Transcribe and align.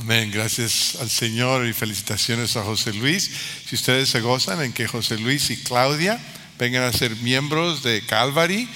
Amén, 0.00 0.32
gracias 0.32 0.96
al 1.00 1.08
Señor 1.08 1.66
y 1.66 1.72
felicitaciones 1.72 2.56
a 2.56 2.64
José 2.64 2.92
Luis. 2.92 3.30
Si 3.64 3.76
ustedes 3.76 4.08
se 4.08 4.20
gozan 4.20 4.60
en 4.60 4.72
que 4.72 4.88
José 4.88 5.18
Luis 5.18 5.50
y 5.50 5.56
Claudia 5.56 6.18
vengan 6.58 6.82
a 6.82 6.92
ser 6.92 7.14
miembros 7.16 7.84
de 7.84 8.04
Calvary, 8.04 8.68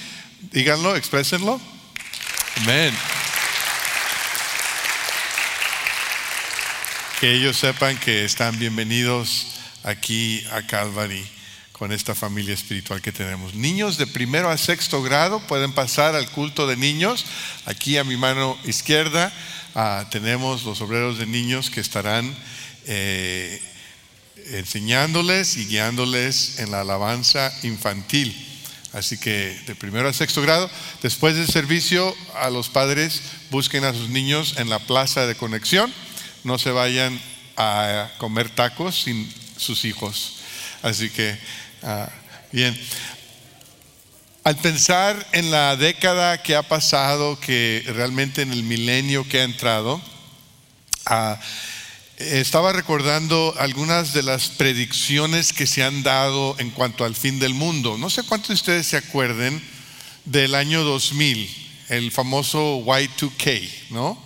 díganlo, 0.53 0.95
exprésenlo. 0.95 1.59
Amén. 2.57 2.95
Que 7.19 7.33
ellos 7.33 7.57
sepan 7.57 7.97
que 7.97 8.23
están 8.23 8.57
bienvenidos 8.57 9.47
aquí 9.83 10.41
a 10.53 10.65
Calvary 10.65 11.27
con 11.73 11.91
esta 11.91 12.15
familia 12.15 12.53
espiritual 12.53 13.01
que 13.01 13.11
tenemos. 13.11 13.55
Niños 13.55 13.97
de 13.97 14.07
primero 14.07 14.49
a 14.49 14.57
sexto 14.57 15.01
grado 15.03 15.41
pueden 15.47 15.73
pasar 15.73 16.15
al 16.15 16.29
culto 16.31 16.65
de 16.65 16.77
niños. 16.77 17.25
Aquí 17.65 17.97
a 17.97 18.05
mi 18.05 18.15
mano 18.15 18.57
izquierda 18.63 19.33
ah, 19.75 20.05
tenemos 20.11 20.63
los 20.63 20.81
obreros 20.81 21.17
de 21.17 21.25
niños 21.25 21.69
que 21.69 21.81
estarán 21.81 22.35
eh, 22.85 23.61
enseñándoles 24.51 25.57
y 25.57 25.65
guiándoles 25.65 26.59
en 26.59 26.71
la 26.71 26.81
alabanza 26.81 27.53
infantil. 27.63 28.35
Así 28.93 29.17
que 29.17 29.59
de 29.67 29.75
primero 29.75 30.09
a 30.09 30.13
sexto 30.13 30.41
grado, 30.41 30.69
después 31.03 31.35
del 31.35 31.47
servicio, 31.47 32.15
a 32.35 32.49
los 32.49 32.69
padres 32.69 33.21
busquen 33.51 33.83
a 33.83 33.93
sus 33.93 34.09
niños 34.09 34.55
en 34.57 34.69
la 34.69 34.79
plaza 34.79 35.27
de 35.27 35.35
conexión. 35.35 35.93
No 36.43 36.57
se 36.57 36.71
vayan 36.71 37.19
a 37.55 38.09
comer 38.17 38.49
tacos 38.49 39.03
sin 39.03 39.31
sus 39.57 39.85
hijos. 39.85 40.37
Así 40.81 41.09
que 41.09 41.37
Ah, 41.81 42.09
bien. 42.51 42.77
Al 44.45 44.55
pensar 44.55 45.27
en 45.33 45.51
la 45.51 45.75
década 45.75 46.41
que 46.41 46.55
ha 46.55 46.63
pasado, 46.63 47.37
que 47.39 47.83
realmente 47.87 48.41
en 48.41 48.53
el 48.53 48.63
milenio 48.63 49.27
que 49.27 49.41
ha 49.41 49.43
entrado, 49.43 50.01
ah, 51.05 51.37
estaba 52.17 52.71
recordando 52.71 53.53
algunas 53.59 54.13
de 54.13 54.23
las 54.23 54.47
predicciones 54.47 55.51
que 55.51 55.67
se 55.67 55.83
han 55.83 56.03
dado 56.03 56.55
en 56.57 56.69
cuanto 56.71 57.03
al 57.03 57.15
fin 57.15 57.37
del 57.37 57.53
mundo. 57.53 57.97
No 57.97 58.09
sé 58.09 58.23
cuántos 58.23 58.49
de 58.49 58.53
ustedes 58.55 58.87
se 58.87 58.97
acuerden 58.97 59.61
del 60.23 60.55
año 60.55 60.83
2000, 60.83 61.49
el 61.89 62.11
famoso 62.11 62.79
Y2K, 62.85 63.69
¿no? 63.89 64.21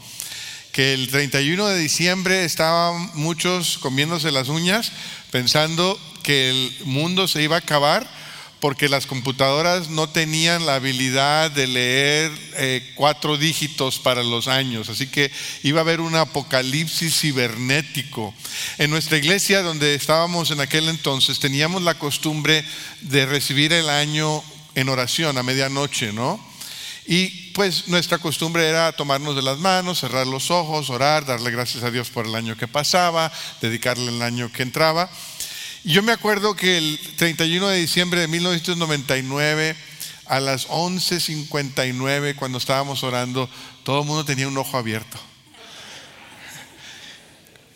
Que 0.71 0.93
el 0.93 1.09
31 1.09 1.67
de 1.67 1.79
diciembre 1.79 2.45
estaban 2.45 3.09
muchos 3.15 3.79
comiéndose 3.79 4.31
las 4.31 4.47
uñas 4.47 4.91
pensando 5.31 5.99
que 6.21 6.51
el 6.51 6.77
mundo 6.85 7.27
se 7.27 7.41
iba 7.41 7.55
a 7.55 7.59
acabar 7.59 8.22
porque 8.63 8.87
las 8.87 9.07
computadoras 9.07 9.89
no 9.89 10.07
tenían 10.07 10.65
la 10.65 10.75
habilidad 10.75 11.51
de 11.51 11.67
leer 11.67 12.31
eh, 12.55 12.93
cuatro 12.95 13.35
dígitos 13.35 13.99
para 13.99 14.23
los 14.23 14.47
años, 14.47 14.87
así 14.87 15.07
que 15.07 15.29
iba 15.63 15.79
a 15.79 15.83
haber 15.83 15.99
un 15.99 16.15
apocalipsis 16.15 17.19
cibernético. 17.19 18.33
En 18.77 18.89
nuestra 18.89 19.17
iglesia, 19.17 19.63
donde 19.63 19.95
estábamos 19.95 20.49
en 20.51 20.61
aquel 20.61 20.87
entonces, 20.87 21.39
teníamos 21.39 21.81
la 21.81 21.95
costumbre 21.95 22.63
de 23.01 23.25
recibir 23.25 23.73
el 23.73 23.89
año 23.89 24.41
en 24.75 24.87
oración 24.87 25.37
a 25.37 25.43
medianoche, 25.43 26.13
¿no? 26.13 26.39
Y 27.05 27.51
pues 27.51 27.89
nuestra 27.89 28.17
costumbre 28.17 28.69
era 28.69 28.93
tomarnos 28.93 29.35
de 29.35 29.41
las 29.41 29.57
manos, 29.57 29.99
cerrar 29.99 30.25
los 30.25 30.51
ojos, 30.51 30.89
orar, 30.89 31.25
darle 31.25 31.51
gracias 31.51 31.83
a 31.83 31.91
Dios 31.91 32.09
por 32.09 32.27
el 32.27 32.35
año 32.35 32.55
que 32.55 32.69
pasaba, 32.69 33.29
dedicarle 33.59 34.07
el 34.07 34.21
año 34.21 34.49
que 34.53 34.63
entraba. 34.63 35.09
Yo 35.85 36.01
me 36.01 36.13
acuerdo 36.13 36.55
que 36.55 36.77
el 36.77 36.97
31 37.17 37.67
de 37.67 37.77
diciembre 37.77 38.21
de 38.21 38.29
1999, 38.29 39.75
a 40.27 40.39
las 40.39 40.69
11.59, 40.69 42.35
cuando 42.35 42.57
estábamos 42.57 43.03
orando, 43.03 43.49
todo 43.83 43.99
el 43.99 44.07
mundo 44.07 44.23
tenía 44.23 44.47
un 44.47 44.57
ojo 44.57 44.77
abierto. 44.77 45.19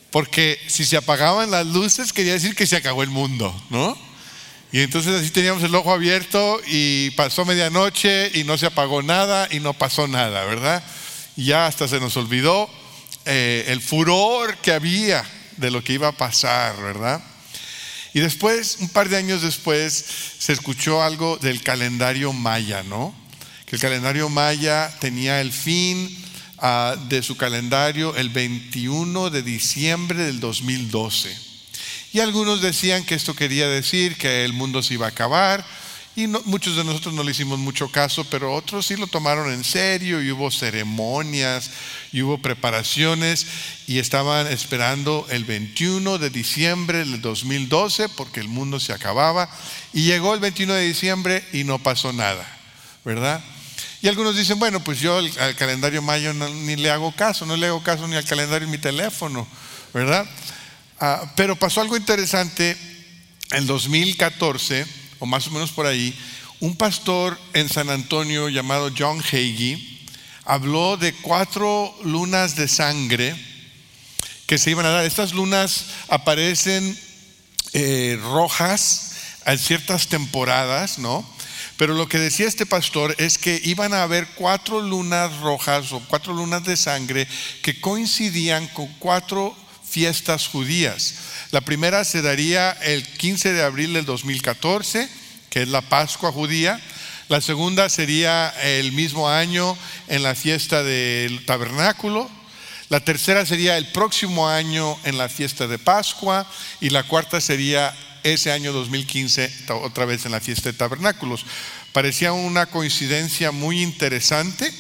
Porque 0.10 0.58
si 0.68 0.86
se 0.86 0.96
apagaban 0.96 1.52
las 1.52 1.68
luces, 1.68 2.14
quería 2.14 2.32
decir 2.32 2.56
que 2.56 2.66
se 2.66 2.78
acabó 2.78 3.04
el 3.04 3.10
mundo, 3.10 3.54
¿no? 3.70 3.98
Y 4.72 4.80
entonces 4.80 5.14
así 5.20 5.30
teníamos 5.32 5.62
el 5.64 5.76
ojo 5.76 5.92
abierto 5.92 6.62
y 6.66 7.10
pasó 7.12 7.44
medianoche 7.44 8.32
y 8.34 8.46
no 8.46 8.58
se 8.58 8.68
apagó 8.68 9.02
nada 9.02 9.50
y 9.52 9.60
no 9.60 9.74
pasó 9.74 10.08
nada, 10.08 10.46
¿verdad? 10.46 10.82
Y 11.36 11.46
ya 11.46 11.66
hasta 11.66 11.90
se 11.90 12.00
nos 12.00 12.16
olvidó 12.16 12.70
eh, 13.26 13.66
el 13.68 13.82
furor 13.82 14.56
que 14.60 14.72
había 14.72 15.26
de 15.58 15.72
lo 15.72 15.84
que 15.84 15.92
iba 15.92 16.08
a 16.08 16.14
pasar, 16.14 16.82
¿verdad? 16.82 17.22
Y 18.18 18.20
después, 18.20 18.78
un 18.80 18.90
par 18.90 19.10
de 19.10 19.18
años 19.18 19.44
después, 19.44 20.04
se 20.40 20.52
escuchó 20.52 21.04
algo 21.04 21.38
del 21.38 21.62
calendario 21.62 22.34
maya, 22.34 22.82
¿no? 22.82 23.14
Que 23.68 23.76
el 23.76 23.80
calendario 23.80 24.28
maya 24.28 24.92
tenía 25.00 25.40
el 25.40 25.52
fin 25.52 26.10
ah, 26.58 26.96
de 27.10 27.22
su 27.22 27.38
calendario 27.38 28.16
el 28.16 28.30
21 28.30 29.30
de 29.30 29.44
diciembre 29.44 30.24
del 30.24 30.40
2012. 30.40 31.38
Y 32.12 32.20
algunos 32.20 32.60
decían 32.64 33.06
que 33.06 33.14
esto 33.14 33.36
quería 33.36 33.68
decir 33.68 34.18
que 34.18 34.44
el 34.46 34.54
mundo 34.54 34.82
se 34.82 34.96
iba 34.96 35.06
a 35.06 35.10
acabar 35.10 35.64
y 36.18 36.26
muchos 36.26 36.76
de 36.76 36.84
nosotros 36.84 37.14
no 37.14 37.22
le 37.22 37.30
hicimos 37.30 37.60
mucho 37.60 37.92
caso, 37.92 38.26
pero 38.26 38.52
otros 38.52 38.88
sí 38.88 38.96
lo 38.96 39.06
tomaron 39.06 39.54
en 39.54 39.64
serio 39.64 40.20
y 40.20 40.32
hubo 40.32 40.50
ceremonias 40.50 41.70
y 42.12 42.24
hubo 42.24 42.40
preparaciones 42.40 43.46
y 43.86 44.00
estaban 44.00 44.48
esperando 44.48 45.28
el 45.30 45.46
21 45.46 46.18
de 46.18 46.32
diciembre 46.32 47.06
del 47.06 47.22
2012 47.22 48.10
porque 48.10 48.40
el 48.40 48.48
mundo 48.48 48.80
se 48.80 48.94
acababa 48.94 49.48
y 49.94 50.06
llegó 50.06 50.34
el 50.34 50.40
21 50.40 50.74
de 50.74 50.88
diciembre 50.88 51.44
y 51.54 51.66
no 51.66 51.78
pasó 51.78 52.12
nada, 52.12 52.48
¿verdad? 53.06 53.40
Y 54.02 54.08
algunos 54.08 54.36
dicen, 54.36 54.58
bueno, 54.58 54.84
pues 54.84 55.00
yo 55.00 55.20
al, 55.20 55.56
calendario 55.56 56.02
mayo 56.02 56.34
ni 56.34 56.78
le 56.78 56.90
hago 56.90 57.12
caso, 57.12 57.46
no 57.46 57.56
le 57.56 57.68
hago 57.68 57.84
caso 57.84 58.08
ni 58.08 58.16
al 58.16 58.26
calendario 58.26 58.66
en 58.66 58.72
mi 58.72 58.80
teléfono, 58.80 59.48
¿verdad? 59.94 60.28
Ah, 61.00 61.32
pero 61.36 61.56
pasó 61.56 61.80
algo 61.80 61.96
interesante 61.96 62.76
en 63.52 63.68
2014 63.68 65.06
o 65.20 65.26
más 65.26 65.48
o 65.48 65.52
menos 65.52 65.72
por 65.72 65.86
ahí, 65.86 66.18
un 66.60 66.76
pastor 66.76 67.40
en 67.54 67.70
San 67.70 67.90
Antonio 67.90 68.50
llamado 68.50 68.92
John 68.98 69.20
Hagee 69.20 69.98
habló 70.46 70.98
de 70.98 71.14
cuatro 71.14 71.94
lunas 72.04 72.56
de 72.56 72.68
sangre 72.68 73.36
que 74.48 74.58
se 74.58 74.72
iban 74.72 74.86
a 74.86 74.90
dar. 74.90 75.06
Estas 75.06 75.34
lunas 75.34 75.86
aparecen 76.08 76.98
eh, 77.74 78.18
rojas 78.24 79.12
en 79.46 79.58
ciertas 79.60 80.08
temporadas, 80.08 80.98
¿no? 81.00 81.26
Pero 81.78 81.94
lo 81.94 82.08
que 82.08 82.18
decía 82.18 82.48
este 82.48 82.66
pastor 82.66 83.14
es 83.20 83.38
que 83.38 83.62
iban 83.64 83.94
a 83.94 84.02
haber 84.02 84.28
cuatro 84.30 84.82
lunas 84.82 85.38
rojas 85.38 85.92
o 85.92 86.00
cuatro 86.08 86.34
lunas 86.34 86.64
de 86.64 86.76
sangre 86.76 87.28
que 87.62 87.80
coincidían 87.80 88.68
con 88.70 88.88
cuatro 89.00 89.56
fiestas 89.90 90.48
judías. 90.48 91.16
La 91.52 91.62
primera 91.62 92.04
se 92.04 92.22
daría 92.22 92.72
el 92.72 93.04
15 93.04 93.54
de 93.54 93.64
abril 93.64 93.94
del 93.94 94.06
2014, 94.06 95.10
que 95.50 95.62
es 95.64 95.68
la 95.68 95.82
Pascua 95.82 96.32
judía. 96.32 96.80
La 97.30 97.42
segunda 97.42 97.90
sería 97.90 98.50
el 98.64 98.92
mismo 98.92 99.30
año 99.30 99.78
en 100.08 100.24
la 100.24 100.36
fiesta 100.36 100.84
del 100.84 101.46
tabernáculo. 101.46 102.30
La 102.90 103.02
tercera 103.02 103.46
sería 103.46 103.78
el 103.78 103.88
próximo 103.88 104.48
año 104.48 104.98
en 105.04 105.18
la 105.18 105.28
fiesta 105.28 105.68
de 105.68 105.78
Pascua. 105.78 106.48
Y 106.80 106.90
la 106.90 107.04
cuarta 107.04 107.42
sería 107.42 107.94
ese 108.24 108.52
año 108.52 108.72
2015 108.72 109.66
otra 109.84 110.06
vez 110.06 110.26
en 110.26 110.32
la 110.32 110.40
fiesta 110.40 110.72
de 110.72 110.78
tabernáculos. 110.78 111.46
Parecía 111.92 112.32
una 112.32 112.66
coincidencia 112.66 113.52
muy 113.52 113.82
interesante. 113.82 114.72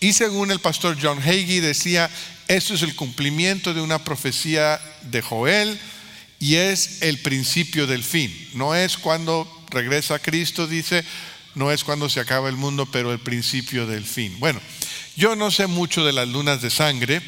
Y 0.00 0.14
según 0.14 0.50
el 0.50 0.60
pastor 0.60 0.96
John 1.00 1.18
Hagee 1.18 1.60
decía, 1.60 2.10
esto 2.56 2.74
es 2.74 2.82
el 2.82 2.96
cumplimiento 2.96 3.72
de 3.72 3.80
una 3.80 4.02
profecía 4.02 4.80
de 5.02 5.22
Joel 5.22 5.78
y 6.40 6.56
es 6.56 7.00
el 7.02 7.18
principio 7.18 7.86
del 7.86 8.02
fin. 8.02 8.34
No 8.54 8.74
es 8.74 8.98
cuando 8.98 9.46
regresa 9.70 10.18
Cristo, 10.18 10.66
dice, 10.66 11.04
no 11.54 11.70
es 11.70 11.84
cuando 11.84 12.08
se 12.08 12.18
acaba 12.18 12.48
el 12.48 12.56
mundo, 12.56 12.86
pero 12.86 13.12
el 13.12 13.20
principio 13.20 13.86
del 13.86 14.04
fin. 14.04 14.34
Bueno, 14.40 14.60
yo 15.14 15.36
no 15.36 15.52
sé 15.52 15.68
mucho 15.68 16.04
de 16.04 16.12
las 16.12 16.26
lunas 16.26 16.60
de 16.60 16.70
sangre, 16.70 17.22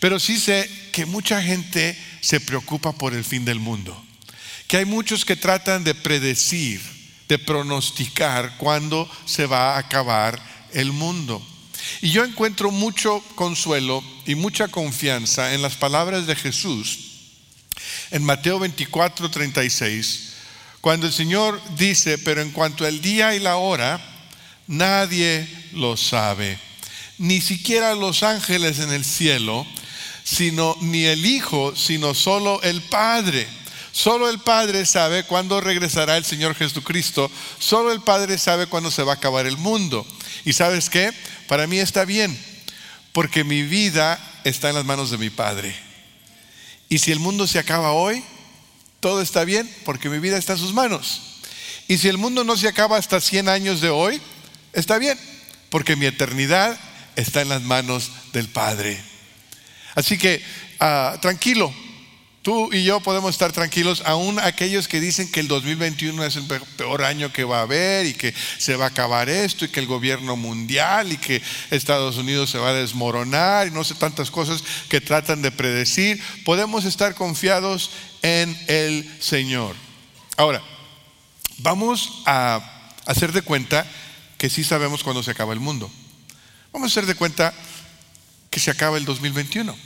pero 0.00 0.18
sí 0.18 0.38
sé 0.38 0.70
que 0.90 1.04
mucha 1.04 1.42
gente 1.42 1.94
se 2.22 2.40
preocupa 2.40 2.92
por 2.92 3.12
el 3.12 3.24
fin 3.24 3.44
del 3.44 3.60
mundo. 3.60 4.02
Que 4.68 4.78
hay 4.78 4.86
muchos 4.86 5.26
que 5.26 5.36
tratan 5.36 5.84
de 5.84 5.94
predecir, 5.94 6.80
de 7.28 7.38
pronosticar 7.38 8.56
cuándo 8.56 9.06
se 9.26 9.44
va 9.44 9.74
a 9.74 9.80
acabar 9.80 10.40
el 10.72 10.92
mundo. 10.92 11.46
Y 12.00 12.10
yo 12.10 12.24
encuentro 12.24 12.70
mucho 12.70 13.22
consuelo 13.34 14.02
y 14.26 14.34
mucha 14.34 14.68
confianza 14.68 15.54
en 15.54 15.62
las 15.62 15.76
palabras 15.76 16.26
de 16.26 16.36
Jesús 16.36 17.06
en 18.10 18.24
Mateo 18.24 18.58
24, 18.58 19.30
36, 19.30 20.32
cuando 20.80 21.06
el 21.06 21.12
Señor 21.12 21.60
dice, 21.76 22.18
pero 22.18 22.40
en 22.40 22.50
cuanto 22.50 22.84
al 22.84 23.00
día 23.00 23.34
y 23.34 23.40
la 23.40 23.56
hora, 23.56 24.00
nadie 24.66 25.48
lo 25.72 25.96
sabe, 25.96 26.58
ni 27.18 27.40
siquiera 27.40 27.94
los 27.94 28.22
ángeles 28.22 28.78
en 28.78 28.92
el 28.92 29.04
cielo, 29.04 29.66
sino 30.22 30.76
ni 30.80 31.04
el 31.04 31.24
Hijo, 31.24 31.74
sino 31.76 32.14
solo 32.14 32.60
el 32.62 32.82
Padre. 32.82 33.46
Solo 33.92 34.28
el 34.28 34.40
Padre 34.40 34.84
sabe 34.84 35.24
cuándo 35.24 35.60
regresará 35.60 36.18
el 36.18 36.24
Señor 36.24 36.54
Jesucristo. 36.54 37.30
Solo 37.58 37.92
el 37.92 38.02
Padre 38.02 38.36
sabe 38.36 38.66
cuándo 38.66 38.90
se 38.90 39.02
va 39.02 39.12
a 39.12 39.14
acabar 39.14 39.46
el 39.46 39.56
mundo. 39.56 40.06
¿Y 40.46 40.52
sabes 40.52 40.88
qué? 40.88 41.12
Para 41.48 41.66
mí 41.66 41.80
está 41.80 42.04
bien, 42.04 42.38
porque 43.12 43.42
mi 43.42 43.64
vida 43.64 44.16
está 44.44 44.68
en 44.68 44.76
las 44.76 44.84
manos 44.84 45.10
de 45.10 45.18
mi 45.18 45.28
Padre. 45.28 45.74
Y 46.88 46.98
si 46.98 47.10
el 47.10 47.18
mundo 47.18 47.48
se 47.48 47.58
acaba 47.58 47.90
hoy, 47.90 48.22
todo 49.00 49.20
está 49.20 49.44
bien 49.44 49.68
porque 49.84 50.08
mi 50.08 50.20
vida 50.20 50.38
está 50.38 50.52
en 50.52 50.60
sus 50.60 50.72
manos. 50.72 51.40
Y 51.88 51.98
si 51.98 52.06
el 52.06 52.16
mundo 52.16 52.44
no 52.44 52.56
se 52.56 52.68
acaba 52.68 52.96
hasta 52.96 53.20
100 53.20 53.48
años 53.48 53.80
de 53.80 53.88
hoy, 53.88 54.20
está 54.72 54.98
bien 54.98 55.18
porque 55.68 55.96
mi 55.96 56.06
eternidad 56.06 56.78
está 57.16 57.42
en 57.42 57.48
las 57.48 57.62
manos 57.62 58.12
del 58.32 58.46
Padre. 58.46 59.02
Así 59.96 60.16
que 60.16 60.44
ah, 60.78 61.18
tranquilo, 61.20 61.74
tú 62.46 62.72
y 62.72 62.84
yo 62.84 63.00
podemos 63.00 63.30
estar 63.30 63.50
tranquilos, 63.50 64.04
aún 64.06 64.38
aquellos 64.38 64.86
que 64.86 65.00
dicen 65.00 65.28
que 65.32 65.40
el 65.40 65.48
2021 65.48 66.24
es 66.24 66.36
el 66.36 66.44
peor 66.44 67.02
año 67.02 67.32
que 67.32 67.42
va 67.42 67.58
a 67.58 67.62
haber 67.62 68.06
y 68.06 68.14
que 68.14 68.32
se 68.58 68.76
va 68.76 68.84
a 68.84 68.88
acabar 68.90 69.28
esto 69.28 69.64
y 69.64 69.68
que 69.68 69.80
el 69.80 69.88
gobierno 69.88 70.36
mundial 70.36 71.12
y 71.12 71.16
que 71.16 71.42
Estados 71.72 72.18
Unidos 72.18 72.50
se 72.50 72.58
va 72.58 72.68
a 72.68 72.72
desmoronar 72.72 73.66
y 73.66 73.72
no 73.72 73.82
sé 73.82 73.96
tantas 73.96 74.30
cosas 74.30 74.62
que 74.88 75.00
tratan 75.00 75.42
de 75.42 75.50
predecir, 75.50 76.22
podemos 76.44 76.84
estar 76.84 77.16
confiados 77.16 77.90
en 78.22 78.56
el 78.68 79.12
Señor. 79.18 79.74
Ahora, 80.36 80.62
vamos 81.58 82.22
a 82.26 82.60
hacer 83.06 83.32
de 83.32 83.42
cuenta 83.42 83.84
que 84.38 84.50
sí 84.50 84.62
sabemos 84.62 85.02
cuándo 85.02 85.24
se 85.24 85.32
acaba 85.32 85.52
el 85.52 85.58
mundo. 85.58 85.90
Vamos 86.72 86.90
a 86.90 86.92
hacer 86.92 87.06
de 87.06 87.16
cuenta 87.16 87.52
que 88.50 88.60
se 88.60 88.70
acaba 88.70 88.98
el 88.98 89.04
2021. 89.04 89.85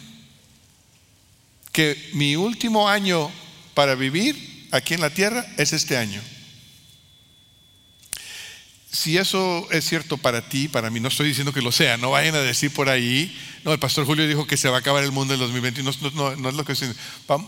Que 1.72 2.10
mi 2.14 2.36
último 2.36 2.88
año 2.88 3.30
para 3.74 3.94
vivir 3.94 4.68
aquí 4.72 4.94
en 4.94 5.00
la 5.00 5.10
tierra 5.10 5.46
es 5.56 5.72
este 5.72 5.96
año. 5.96 6.20
Si 8.92 9.16
eso 9.16 9.68
es 9.70 9.88
cierto 9.88 10.18
para 10.18 10.48
ti, 10.48 10.66
para 10.66 10.90
mí, 10.90 10.98
no 10.98 11.08
estoy 11.08 11.28
diciendo 11.28 11.52
que 11.52 11.62
lo 11.62 11.70
sea, 11.70 11.96
no 11.96 12.10
vayan 12.10 12.34
a 12.34 12.40
decir 12.40 12.72
por 12.72 12.88
ahí, 12.88 13.36
no, 13.64 13.72
el 13.72 13.78
pastor 13.78 14.04
Julio 14.04 14.26
dijo 14.26 14.48
que 14.48 14.56
se 14.56 14.68
va 14.68 14.76
a 14.76 14.80
acabar 14.80 15.04
el 15.04 15.12
mundo 15.12 15.32
en 15.32 15.40
el 15.40 15.46
2021, 15.46 15.92
no, 16.14 16.34
no 16.34 16.48
es 16.48 16.54
lo 16.56 16.64
que 16.64 16.74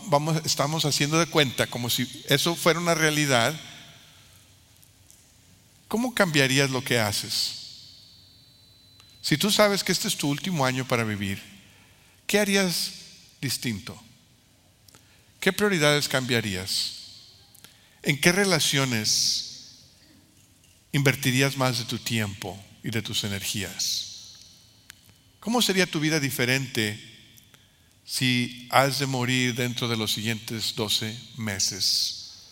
vamos, 0.07 0.41
estamos 0.45 0.85
haciendo 0.85 1.19
de 1.19 1.25
cuenta 1.25 1.67
como 1.67 1.89
si 1.89 2.07
eso 2.29 2.55
fuera 2.55 2.79
una 2.79 2.95
realidad. 2.95 3.59
¿Cómo 5.89 6.15
cambiarías 6.15 6.69
lo 6.69 6.81
que 6.81 6.97
haces? 6.97 7.63
Si 9.21 9.37
tú 9.37 9.51
sabes 9.51 9.83
que 9.83 9.91
este 9.91 10.07
es 10.07 10.15
tu 10.15 10.29
último 10.29 10.65
año 10.65 10.87
para 10.87 11.03
vivir, 11.03 11.41
¿qué 12.25 12.39
harías 12.39 12.93
distinto? 13.41 14.01
¿Qué 15.43 15.51
prioridades 15.51 16.07
cambiarías? 16.07 16.93
¿En 18.01 18.17
qué 18.17 18.31
relaciones 18.31 19.89
invertirías 20.93 21.57
más 21.57 21.79
de 21.79 21.83
tu 21.83 21.97
tiempo 21.97 22.57
y 22.81 22.91
de 22.91 23.01
tus 23.01 23.25
energías? 23.25 24.37
¿Cómo 25.41 25.61
sería 25.61 25.85
tu 25.85 25.99
vida 25.99 26.21
diferente 26.21 26.97
si 28.05 28.69
has 28.71 28.99
de 28.99 29.05
morir 29.05 29.53
dentro 29.53 29.89
de 29.89 29.97
los 29.97 30.13
siguientes 30.13 30.75
12 30.75 31.13
meses? 31.35 32.45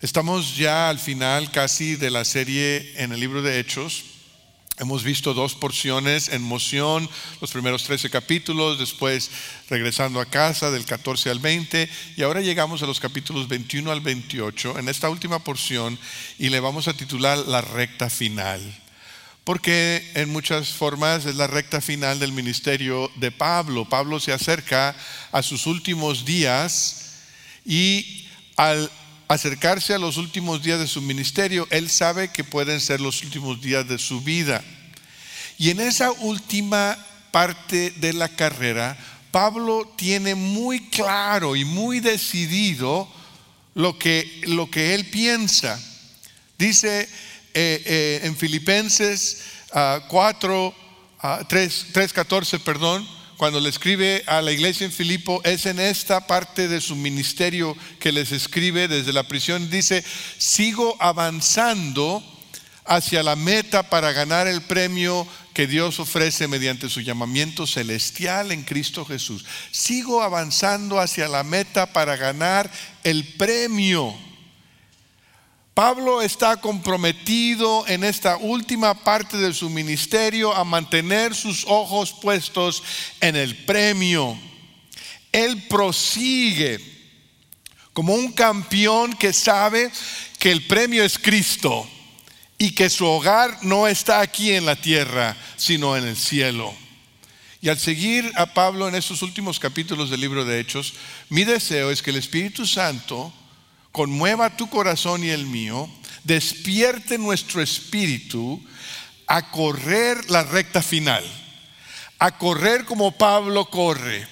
Estamos 0.00 0.56
ya 0.56 0.90
al 0.90 1.00
final 1.00 1.50
casi 1.50 1.96
de 1.96 2.12
la 2.12 2.24
serie 2.24 2.92
en 3.02 3.10
el 3.10 3.18
libro 3.18 3.42
de 3.42 3.58
Hechos. 3.58 4.04
Hemos 4.80 5.02
visto 5.02 5.34
dos 5.34 5.56
porciones 5.56 6.28
en 6.28 6.40
moción, 6.40 7.10
los 7.40 7.50
primeros 7.50 7.82
13 7.82 8.10
capítulos, 8.10 8.78
después 8.78 9.28
regresando 9.68 10.20
a 10.20 10.26
casa 10.26 10.70
del 10.70 10.84
14 10.84 11.30
al 11.30 11.40
20 11.40 11.88
y 12.16 12.22
ahora 12.22 12.42
llegamos 12.42 12.80
a 12.80 12.86
los 12.86 13.00
capítulos 13.00 13.48
21 13.48 13.90
al 13.90 14.00
28 14.00 14.78
en 14.78 14.88
esta 14.88 15.10
última 15.10 15.40
porción 15.40 15.98
y 16.38 16.50
le 16.50 16.60
vamos 16.60 16.86
a 16.86 16.94
titular 16.94 17.38
la 17.38 17.60
recta 17.60 18.08
final. 18.08 18.60
Porque 19.42 20.08
en 20.14 20.30
muchas 20.30 20.68
formas 20.68 21.26
es 21.26 21.34
la 21.34 21.48
recta 21.48 21.80
final 21.80 22.20
del 22.20 22.30
ministerio 22.30 23.10
de 23.16 23.32
Pablo. 23.32 23.88
Pablo 23.88 24.20
se 24.20 24.32
acerca 24.32 24.94
a 25.32 25.42
sus 25.42 25.66
últimos 25.66 26.24
días 26.24 27.14
y 27.64 28.28
al 28.56 28.88
acercarse 29.28 29.94
a 29.94 29.98
los 29.98 30.16
últimos 30.16 30.62
días 30.62 30.80
de 30.80 30.86
su 30.86 31.02
ministerio, 31.02 31.68
él 31.70 31.90
sabe 31.90 32.28
que 32.28 32.44
pueden 32.44 32.80
ser 32.80 33.00
los 33.00 33.22
últimos 33.22 33.60
días 33.60 33.86
de 33.86 33.98
su 33.98 34.22
vida. 34.22 34.64
Y 35.58 35.70
en 35.70 35.80
esa 35.80 36.10
última 36.12 36.96
parte 37.30 37.92
de 37.96 38.14
la 38.14 38.28
carrera, 38.28 38.96
Pablo 39.30 39.92
tiene 39.96 40.34
muy 40.34 40.88
claro 40.88 41.54
y 41.56 41.64
muy 41.64 42.00
decidido 42.00 43.08
lo 43.74 43.98
que, 43.98 44.40
lo 44.46 44.70
que 44.70 44.94
él 44.94 45.04
piensa. 45.06 45.78
Dice 46.56 47.08
eh, 47.54 47.82
eh, 47.84 48.20
en 48.24 48.36
Filipenses 48.36 49.42
4, 50.08 50.74
3, 51.48 51.86
3, 51.92 52.12
14, 52.12 52.58
perdón, 52.60 53.06
cuando 53.38 53.60
le 53.60 53.68
escribe 53.68 54.24
a 54.26 54.42
la 54.42 54.50
iglesia 54.50 54.84
en 54.84 54.92
Filipo, 54.92 55.40
es 55.44 55.64
en 55.64 55.78
esta 55.78 56.26
parte 56.26 56.66
de 56.66 56.80
su 56.80 56.96
ministerio 56.96 57.76
que 58.00 58.10
les 58.10 58.32
escribe 58.32 58.88
desde 58.88 59.12
la 59.12 59.28
prisión, 59.28 59.70
dice, 59.70 60.04
sigo 60.38 60.96
avanzando 60.98 62.20
hacia 62.84 63.22
la 63.22 63.36
meta 63.36 63.88
para 63.88 64.10
ganar 64.10 64.48
el 64.48 64.62
premio 64.62 65.26
que 65.54 65.68
Dios 65.68 66.00
ofrece 66.00 66.48
mediante 66.48 66.88
su 66.88 67.00
llamamiento 67.00 67.64
celestial 67.64 68.50
en 68.50 68.64
Cristo 68.64 69.04
Jesús. 69.04 69.44
Sigo 69.70 70.20
avanzando 70.20 70.98
hacia 70.98 71.28
la 71.28 71.44
meta 71.44 71.92
para 71.92 72.16
ganar 72.16 72.68
el 73.04 73.24
premio 73.34 74.18
Pablo 75.78 76.22
está 76.22 76.56
comprometido 76.56 77.86
en 77.86 78.02
esta 78.02 78.36
última 78.36 78.94
parte 78.94 79.36
de 79.36 79.54
su 79.54 79.70
ministerio 79.70 80.52
a 80.52 80.64
mantener 80.64 81.36
sus 81.36 81.64
ojos 81.68 82.12
puestos 82.20 82.82
en 83.20 83.36
el 83.36 83.54
premio. 83.58 84.36
Él 85.30 85.68
prosigue 85.68 86.80
como 87.92 88.12
un 88.12 88.32
campeón 88.32 89.12
que 89.12 89.32
sabe 89.32 89.88
que 90.40 90.50
el 90.50 90.66
premio 90.66 91.04
es 91.04 91.16
Cristo 91.16 91.88
y 92.58 92.72
que 92.72 92.90
su 92.90 93.06
hogar 93.06 93.58
no 93.62 93.86
está 93.86 94.20
aquí 94.20 94.50
en 94.50 94.66
la 94.66 94.74
tierra, 94.74 95.36
sino 95.56 95.96
en 95.96 96.08
el 96.08 96.16
cielo. 96.16 96.74
Y 97.60 97.68
al 97.68 97.78
seguir 97.78 98.32
a 98.34 98.46
Pablo 98.52 98.88
en 98.88 98.96
estos 98.96 99.22
últimos 99.22 99.60
capítulos 99.60 100.10
del 100.10 100.22
libro 100.22 100.44
de 100.44 100.58
Hechos, 100.58 100.94
mi 101.28 101.44
deseo 101.44 101.92
es 101.92 102.02
que 102.02 102.10
el 102.10 102.16
Espíritu 102.16 102.66
Santo 102.66 103.32
conmueva 103.98 104.56
tu 104.56 104.70
corazón 104.70 105.24
y 105.24 105.30
el 105.30 105.46
mío, 105.46 105.90
despierte 106.22 107.18
nuestro 107.18 107.60
espíritu 107.60 108.64
a 109.26 109.50
correr 109.50 110.30
la 110.30 110.44
recta 110.44 110.82
final, 110.82 111.24
a 112.20 112.38
correr 112.38 112.84
como 112.84 113.10
Pablo 113.18 113.68
corre, 113.68 114.24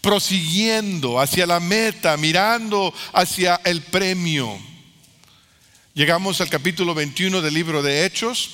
prosiguiendo 0.00 1.20
hacia 1.20 1.46
la 1.46 1.60
meta, 1.60 2.16
mirando 2.16 2.94
hacia 3.12 3.60
el 3.64 3.82
premio. 3.82 4.58
Llegamos 5.92 6.40
al 6.40 6.48
capítulo 6.48 6.94
21 6.94 7.42
del 7.42 7.52
libro 7.52 7.82
de 7.82 8.06
Hechos 8.06 8.48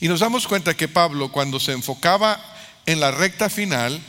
y 0.00 0.08
nos 0.08 0.20
damos 0.20 0.46
cuenta 0.46 0.74
que 0.74 0.88
Pablo 0.88 1.30
cuando 1.30 1.60
se 1.60 1.72
enfocaba 1.72 2.42
en 2.86 2.98
la 2.98 3.10
recta 3.10 3.50
final, 3.50 4.00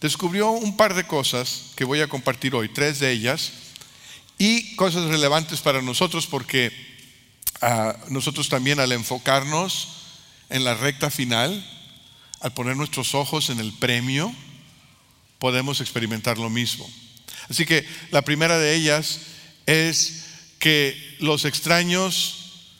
descubrió 0.00 0.50
un 0.50 0.76
par 0.76 0.94
de 0.94 1.06
cosas 1.06 1.70
que 1.76 1.84
voy 1.84 2.00
a 2.00 2.08
compartir 2.08 2.56
hoy, 2.56 2.68
tres 2.70 2.98
de 2.98 3.12
ellas 3.12 3.52
y 4.38 4.76
cosas 4.76 5.04
relevantes 5.06 5.60
para 5.60 5.82
nosotros 5.82 6.26
porque 6.26 6.72
ah, 7.62 7.96
nosotros 8.08 8.48
también 8.48 8.80
al 8.80 8.92
enfocarnos 8.92 9.88
en 10.48 10.64
la 10.64 10.74
recta 10.74 11.10
final, 11.10 11.64
al 12.40 12.52
poner 12.52 12.76
nuestros 12.76 13.14
ojos 13.14 13.50
en 13.50 13.60
el 13.60 13.72
premio, 13.72 14.34
podemos 15.38 15.80
experimentar 15.80 16.38
lo 16.38 16.50
mismo. 16.50 16.88
Así 17.48 17.64
que 17.64 17.86
la 18.10 18.22
primera 18.22 18.58
de 18.58 18.74
ellas 18.74 19.20
es 19.66 20.24
que 20.58 21.16
los 21.20 21.44
extraños 21.44 22.36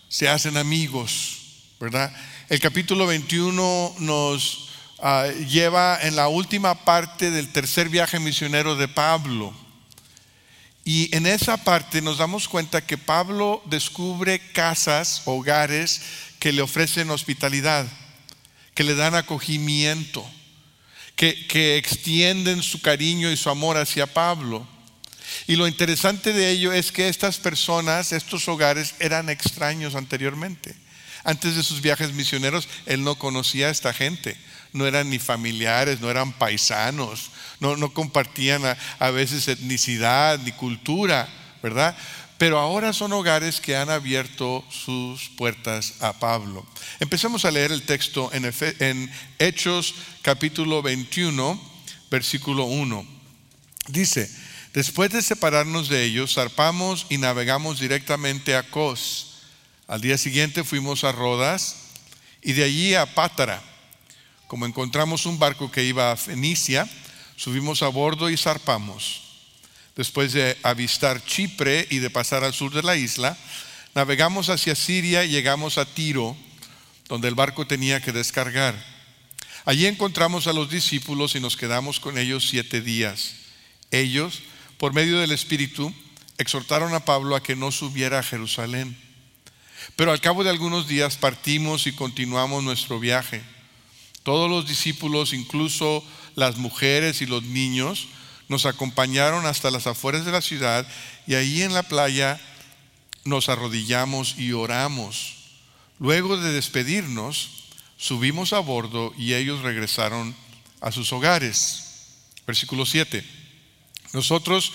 se 0.08 0.28
hacen 0.28 0.56
amigos, 0.56 1.38
¿verdad? 1.80 2.14
El 2.48 2.60
capítulo 2.60 3.06
21 3.06 3.96
nos 3.98 4.68
ah, 5.00 5.26
lleva 5.48 5.98
en 6.02 6.16
la 6.16 6.28
última 6.28 6.84
parte 6.84 7.30
del 7.30 7.52
tercer 7.52 7.88
viaje 7.88 8.20
misionero 8.20 8.76
de 8.76 8.88
Pablo. 8.88 9.65
Y 10.88 11.12
en 11.16 11.26
esa 11.26 11.56
parte 11.56 12.00
nos 12.00 12.18
damos 12.18 12.46
cuenta 12.46 12.86
que 12.86 12.96
Pablo 12.96 13.60
descubre 13.64 14.38
casas, 14.52 15.22
hogares 15.24 16.00
que 16.38 16.52
le 16.52 16.62
ofrecen 16.62 17.10
hospitalidad, 17.10 17.88
que 18.72 18.84
le 18.84 18.94
dan 18.94 19.16
acogimiento, 19.16 20.24
que, 21.16 21.76
extienden 21.76 22.62
su 22.62 22.80
cariño 22.82 23.32
y 23.32 23.36
su 23.36 23.50
amor 23.50 23.76
hacia 23.78 24.06
Pablo. 24.06 24.64
Y 25.48 25.56
lo 25.56 25.66
interesante 25.66 26.32
de 26.32 26.50
ello 26.50 26.72
es 26.72 26.92
que 26.92 27.08
estas 27.08 27.38
personas, 27.38 28.12
estos 28.12 28.46
hogares, 28.46 28.94
eran 29.00 29.28
extraños 29.28 29.96
anteriormente. 29.96 30.76
Antes 31.24 31.56
de 31.56 31.64
sus 31.64 31.82
viajes 31.82 32.12
misioneros, 32.12 32.68
él 32.86 33.02
no 33.02 33.16
conocía 33.16 33.66
a 33.66 33.70
esta 33.70 33.92
gente 33.92 34.38
no 34.76 34.86
eran 34.86 35.10
ni 35.10 35.18
familiares, 35.18 36.00
no 36.00 36.10
eran 36.10 36.32
paisanos, 36.32 37.30
no, 37.60 37.92
compartían 37.92 38.62
a, 38.98 39.10
veces 39.10 39.48
etnicidad 39.48 40.38
ni 40.40 40.52
cultura, 40.52 41.28
¿verdad? 41.62 41.96
Pero 42.38 42.58
ahora 42.58 42.92
son 42.92 43.12
hogares 43.12 43.60
que 43.60 43.76
han 43.76 43.88
abierto 43.88 44.64
sus 44.70 45.30
puertas 45.30 45.94
a 46.00 46.12
Pablo. 46.12 46.66
Empecemos 47.00 47.44
a 47.44 47.50
leer 47.50 47.72
el 47.72 47.82
texto 47.82 48.30
en, 48.32 48.52
en 48.80 49.10
Hechos 49.38 49.94
capítulo 50.20 50.82
21, 50.82 51.58
versículo 52.10 52.64
1. 52.64 53.06
Dice, 53.88 54.30
después 54.74 55.10
de 55.10 55.22
separarnos 55.22 55.88
de 55.88 56.04
ellos, 56.04 56.34
zarpamos 56.34 57.06
y 57.08 57.18
navegamos 57.18 57.80
directamente 57.80 58.54
a 58.54 58.64
Cos. 58.64 59.42
Al 59.88 60.00
día 60.00 60.18
siguiente 60.18 60.64
fuimos 60.64 61.04
a 61.04 61.12
Rodas 61.12 61.76
y 62.42 62.52
de 62.52 62.64
allí 62.64 62.94
a 62.94 63.06
Pátara. 63.06 63.62
Como 64.46 64.66
encontramos 64.66 65.26
un 65.26 65.38
barco 65.38 65.70
que 65.70 65.84
iba 65.84 66.12
a 66.12 66.16
Fenicia, 66.16 66.88
subimos 67.36 67.82
a 67.82 67.88
bordo 67.88 68.30
y 68.30 68.36
zarpamos. 68.36 69.22
Después 69.94 70.32
de 70.32 70.58
avistar 70.62 71.24
Chipre 71.24 71.86
y 71.90 71.98
de 71.98 72.10
pasar 72.10 72.44
al 72.44 72.52
sur 72.52 72.72
de 72.72 72.82
la 72.82 72.96
isla, 72.96 73.36
navegamos 73.94 74.50
hacia 74.50 74.74
Siria 74.74 75.24
y 75.24 75.30
llegamos 75.30 75.78
a 75.78 75.86
Tiro, 75.86 76.36
donde 77.08 77.28
el 77.28 77.34
barco 77.34 77.66
tenía 77.66 78.00
que 78.00 78.12
descargar. 78.12 78.74
Allí 79.64 79.86
encontramos 79.86 80.46
a 80.46 80.52
los 80.52 80.70
discípulos 80.70 81.34
y 81.34 81.40
nos 81.40 81.56
quedamos 81.56 81.98
con 81.98 82.18
ellos 82.18 82.46
siete 82.48 82.80
días. 82.80 83.34
Ellos, 83.90 84.42
por 84.78 84.92
medio 84.92 85.18
del 85.18 85.32
Espíritu, 85.32 85.94
exhortaron 86.38 86.94
a 86.94 87.04
Pablo 87.04 87.34
a 87.34 87.42
que 87.42 87.56
no 87.56 87.72
subiera 87.72 88.18
a 88.18 88.22
Jerusalén. 88.22 88.96
Pero 89.96 90.12
al 90.12 90.20
cabo 90.20 90.44
de 90.44 90.50
algunos 90.50 90.88
días 90.88 91.16
partimos 91.16 91.86
y 91.86 91.92
continuamos 91.92 92.62
nuestro 92.62 93.00
viaje. 93.00 93.42
Todos 94.22 94.50
los 94.50 94.68
discípulos, 94.68 95.32
incluso 95.32 96.04
las 96.36 96.56
mujeres 96.56 97.20
y 97.22 97.26
los 97.26 97.42
niños, 97.42 98.06
nos 98.48 98.66
acompañaron 98.66 99.46
hasta 99.46 99.72
las 99.72 99.88
afueras 99.88 100.24
de 100.24 100.30
la 100.30 100.40
ciudad 100.40 100.86
y 101.26 101.34
ahí 101.34 101.62
en 101.62 101.74
la 101.74 101.82
playa 101.82 102.40
nos 103.24 103.48
arrodillamos 103.48 104.36
y 104.38 104.52
oramos. 104.52 105.34
Luego 105.98 106.36
de 106.36 106.52
despedirnos, 106.52 107.64
subimos 107.96 108.52
a 108.52 108.60
bordo 108.60 109.12
y 109.18 109.34
ellos 109.34 109.62
regresaron 109.62 110.36
a 110.80 110.92
sus 110.92 111.12
hogares. 111.12 111.82
Versículo 112.46 112.86
7. 112.86 113.24
Nosotros 114.12 114.72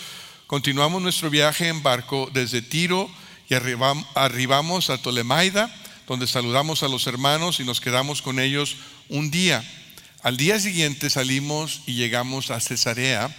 continuamos 0.48 1.02
nuestro 1.02 1.30
viaje 1.30 1.70
en 1.70 1.82
barco 1.82 2.30
desde 2.34 2.62
Tiro 2.62 3.10
y 3.48 3.54
arribamos 3.54 4.90
a 4.90 4.98
Tolemaida, 4.98 5.74
donde 6.08 6.28
saludamos 6.28 6.84
a 6.84 6.90
los 6.90 7.08
hermanos 7.08 7.60
y 7.60 7.64
nos 7.64 7.80
quedamos 7.80 8.22
con 8.22 8.40
ellos 8.40 8.76
un 9.08 9.32
día. 9.32 9.64
Al 10.24 10.38
día 10.38 10.60
siguiente 10.60 11.10
salimos 11.10 11.82
y 11.86 11.94
llegamos 11.94 12.52
a 12.52 12.60
Cesarea 12.60 13.36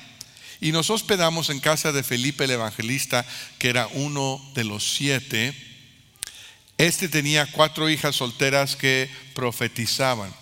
y 0.61 0.73
nos 0.73 0.91
hospedamos 0.91 1.51
en 1.51 1.61
casa 1.61 1.93
de 1.93 2.03
Felipe 2.03 2.45
el 2.45 2.51
Evangelista, 2.53 3.25
que 3.59 3.69
era 3.69 3.89
uno 3.95 4.41
de 4.55 4.65
los 4.65 4.95
siete 4.95 5.55
este 6.79 7.09
tenía 7.09 7.47
cuatro 7.47 7.89
hijas 7.89 8.17
solteras 8.17 8.75
que 8.75 9.09
profetizaban. 9.35 10.35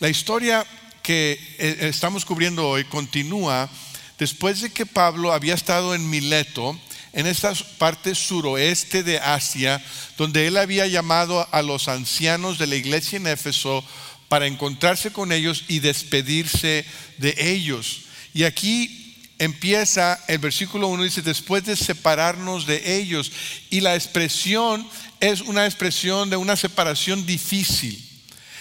La 0.00 0.10
historia 0.10 0.66
que 1.02 1.40
eh, 1.58 1.76
estamos 1.80 2.26
cubriendo 2.26 2.68
hoy 2.68 2.84
continúa 2.84 3.70
después 4.18 4.60
de 4.60 4.70
que 4.70 4.84
Pablo 4.84 5.32
había 5.32 5.54
estado 5.54 5.94
en 5.94 6.10
Mileto, 6.10 6.78
en 7.14 7.26
esta 7.26 7.54
parte 7.78 8.14
suroeste 8.14 9.02
de 9.02 9.18
Asia, 9.18 9.82
donde 10.18 10.46
él 10.46 10.58
había 10.58 10.86
llamado 10.86 11.48
a 11.50 11.62
los 11.62 11.88
ancianos 11.88 12.58
de 12.58 12.66
la 12.66 12.76
iglesia 12.76 13.16
en 13.16 13.26
Éfeso 13.26 13.82
para 14.28 14.46
encontrarse 14.46 15.12
con 15.12 15.32
ellos 15.32 15.64
y 15.68 15.78
despedirse 15.78 16.84
de 17.18 17.34
ellos. 17.38 18.02
Y 18.34 18.44
aquí 18.44 19.16
empieza 19.38 20.18
el 20.28 20.38
versículo 20.38 20.88
1, 20.88 21.02
dice, 21.04 21.22
después 21.22 21.64
de 21.64 21.76
separarnos 21.76 22.66
de 22.66 22.98
ellos. 22.98 23.32
Y 23.70 23.80
la 23.80 23.94
expresión 23.94 24.86
es 25.20 25.40
una 25.40 25.64
expresión 25.64 26.30
de 26.30 26.36
una 26.36 26.56
separación 26.56 27.24
difícil. 27.24 28.04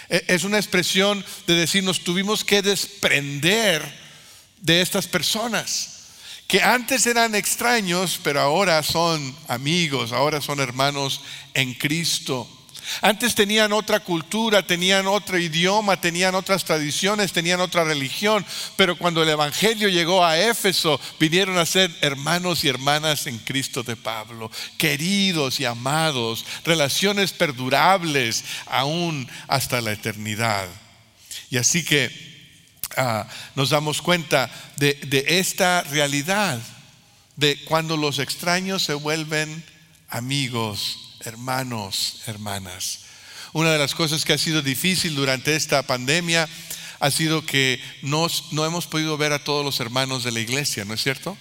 E, 0.09 0.24
es 0.27 0.43
una 0.43 0.57
expresión 0.57 1.24
de 1.45 1.55
decir, 1.55 1.83
nos 1.83 2.03
tuvimos 2.03 2.43
que 2.43 2.62
desprender 2.62 3.83
de 4.62 4.81
estas 4.81 5.07
personas 5.07 5.97
que 6.47 6.62
antes 6.62 7.05
eran 7.05 7.36
extraños, 7.36 8.19
pero 8.24 8.39
ahora 8.39 8.81
son 8.81 9.36
amigos, 9.50 10.13
ahora 10.13 10.39
son 10.39 10.62
hermanos 10.62 11.21
en 11.53 11.74
Cristo. 11.74 12.47
Antes 13.01 13.36
tenían 13.36 13.74
otra 13.74 14.00
cultura, 14.00 14.65
tenían 14.65 15.08
otro 15.08 15.38
idioma, 15.38 16.00
tenían 16.00 16.36
otras 16.36 16.63
tradiciones, 16.63 17.34
tenían 17.34 17.60
otra 17.60 17.84
religión, 17.84 18.46
pero 18.75 18.98
cuando 18.98 19.24
el 19.24 19.29
Evangelio 19.29 19.89
llegó 19.89 20.24
a 20.24 20.39
Éfeso, 20.39 21.00
vinieron 21.20 21.58
a 21.58 21.65
ser 21.65 21.94
hermanos 22.01 22.63
y 22.63 22.70
hermanas 22.70 23.27
en 23.27 23.39
Cristo 23.39 23.84
de 23.84 23.96
Pablo, 23.96 24.51
queridos 24.77 25.60
y 25.60 25.65
amados, 25.65 26.46
relaciones 26.63 27.34
perdurables 27.34 28.44
aún 28.65 29.29
hasta 29.48 29.82
la 29.82 29.91
eternidad. 29.91 30.67
Y 31.50 31.58
así 31.58 31.84
que 31.84 32.12
ah, 32.98 33.27
nos 33.56 33.70
damos 33.70 34.01
cuenta 34.01 34.50
de, 34.77 34.94
de 34.94 35.39
esta 35.39 35.84
realidad, 35.84 36.60
de 37.36 37.63
cuando 37.65 37.98
los 37.98 38.20
extraños 38.20 38.84
se 38.84 38.94
vuelven 38.94 39.63
amigos 40.10 41.06
hermanos, 41.27 42.22
hermanas. 42.25 43.00
Una 43.51 43.74
de 43.74 43.77
las 43.77 43.93
cosas 43.93 44.24
que 44.24 44.31
ha 44.31 44.38
sido 44.38 44.62
difícil 44.62 45.13
durante 45.13 45.55
esta 45.57 45.84
pandemia 45.84 46.48
ha 47.00 47.12
sido 47.12 47.46
que 47.46 47.81
no 48.01 48.29
hemos 48.65 48.88
podido 48.88 49.17
ver 49.17 49.34
a 49.34 49.43
todos 49.43 49.63
los 49.63 49.79
hermanos 49.81 50.24
de 50.24 50.31
la 50.31 50.39
iglesia, 50.39 50.86
¿no 50.86 50.93
es 50.93 51.03
cierto? 51.03 51.38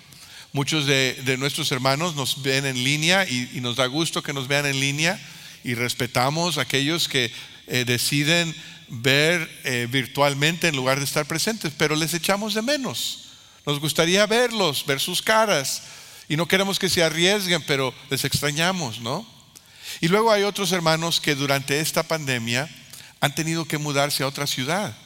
Muchos 0.53 0.87
de, 0.87 1.37
nuestros 1.39 1.71
hermanos 1.71 2.17
nos 2.17 2.43
ven 2.43 2.67
en 2.67 2.83
línea 2.83 3.29
y, 3.29 3.61
nos 3.61 3.77
da 3.77 3.87
gusto 3.87 4.23
que 4.23 4.33
nos 4.33 4.49
vean 4.49 4.67
en 4.67 4.81
línea 4.81 5.21
y 5.63 5.75
respetamos 5.75 6.59
a 6.59 6.63
aquellos 6.63 7.09
que 7.09 7.33
eh, 7.69 7.85
deciden 7.85 8.55
ver 8.89 9.49
eh, 9.65 9.87
virtualmente 9.89 10.67
en 10.67 10.77
lugar 10.77 10.99
de 10.99 11.05
estar 11.05 11.27
presentes, 11.27 11.73
pero 11.79 11.95
les 11.95 12.13
echamos 12.13 12.55
de 12.55 12.63
menos. 12.63 13.29
Nos 13.65 13.79
gustaría 13.79 14.27
verlos, 14.27 14.85
ver 14.85 14.99
sus 14.99 15.23
caras 15.23 15.83
y 16.29 16.37
no 16.37 16.47
queremos 16.47 16.79
que 16.79 16.89
se 16.89 17.05
arriesguen, 17.05 17.63
pero 17.63 17.95
les 18.11 18.25
extrañamos, 18.25 19.01
¿no? 19.01 19.36
Y 20.01 20.09
luego 20.09 20.33
hay 20.33 20.43
otros 20.43 20.73
hermanos 20.73 21.21
que 21.21 21.35
durante 21.35 21.81
esta 21.81 22.03
pandemia 22.03 22.69
han 23.21 23.35
tenido 23.35 23.65
que 23.65 23.79
mudarse 23.79 24.23
a 24.23 24.27
otra 24.27 24.47
ciudad. 24.47 24.97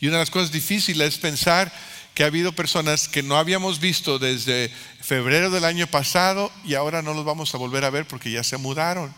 Y 0.00 0.06
una 0.08 0.18
de 0.18 0.22
las 0.22 0.30
cosas 0.30 0.52
difíciles 0.52 1.14
es 1.14 1.18
pensar 1.18 1.72
que 2.14 2.22
ha 2.22 2.26
habido 2.26 2.52
personas 2.52 3.08
que 3.08 3.22
no 3.22 3.36
habíamos 3.36 3.80
visto 3.80 4.18
desde 4.18 4.70
febrero 5.00 5.50
del 5.50 5.64
año 5.64 5.86
pasado 5.88 6.52
y 6.64 6.74
ahora 6.74 7.02
no 7.02 7.12
los 7.12 7.24
vamos 7.24 7.54
a 7.54 7.58
volver 7.58 7.84
a 7.84 7.90
ver 7.90 8.06
porque 8.06 8.30
ya 8.30 8.44
se 8.44 8.56
mudaron. 8.56 9.12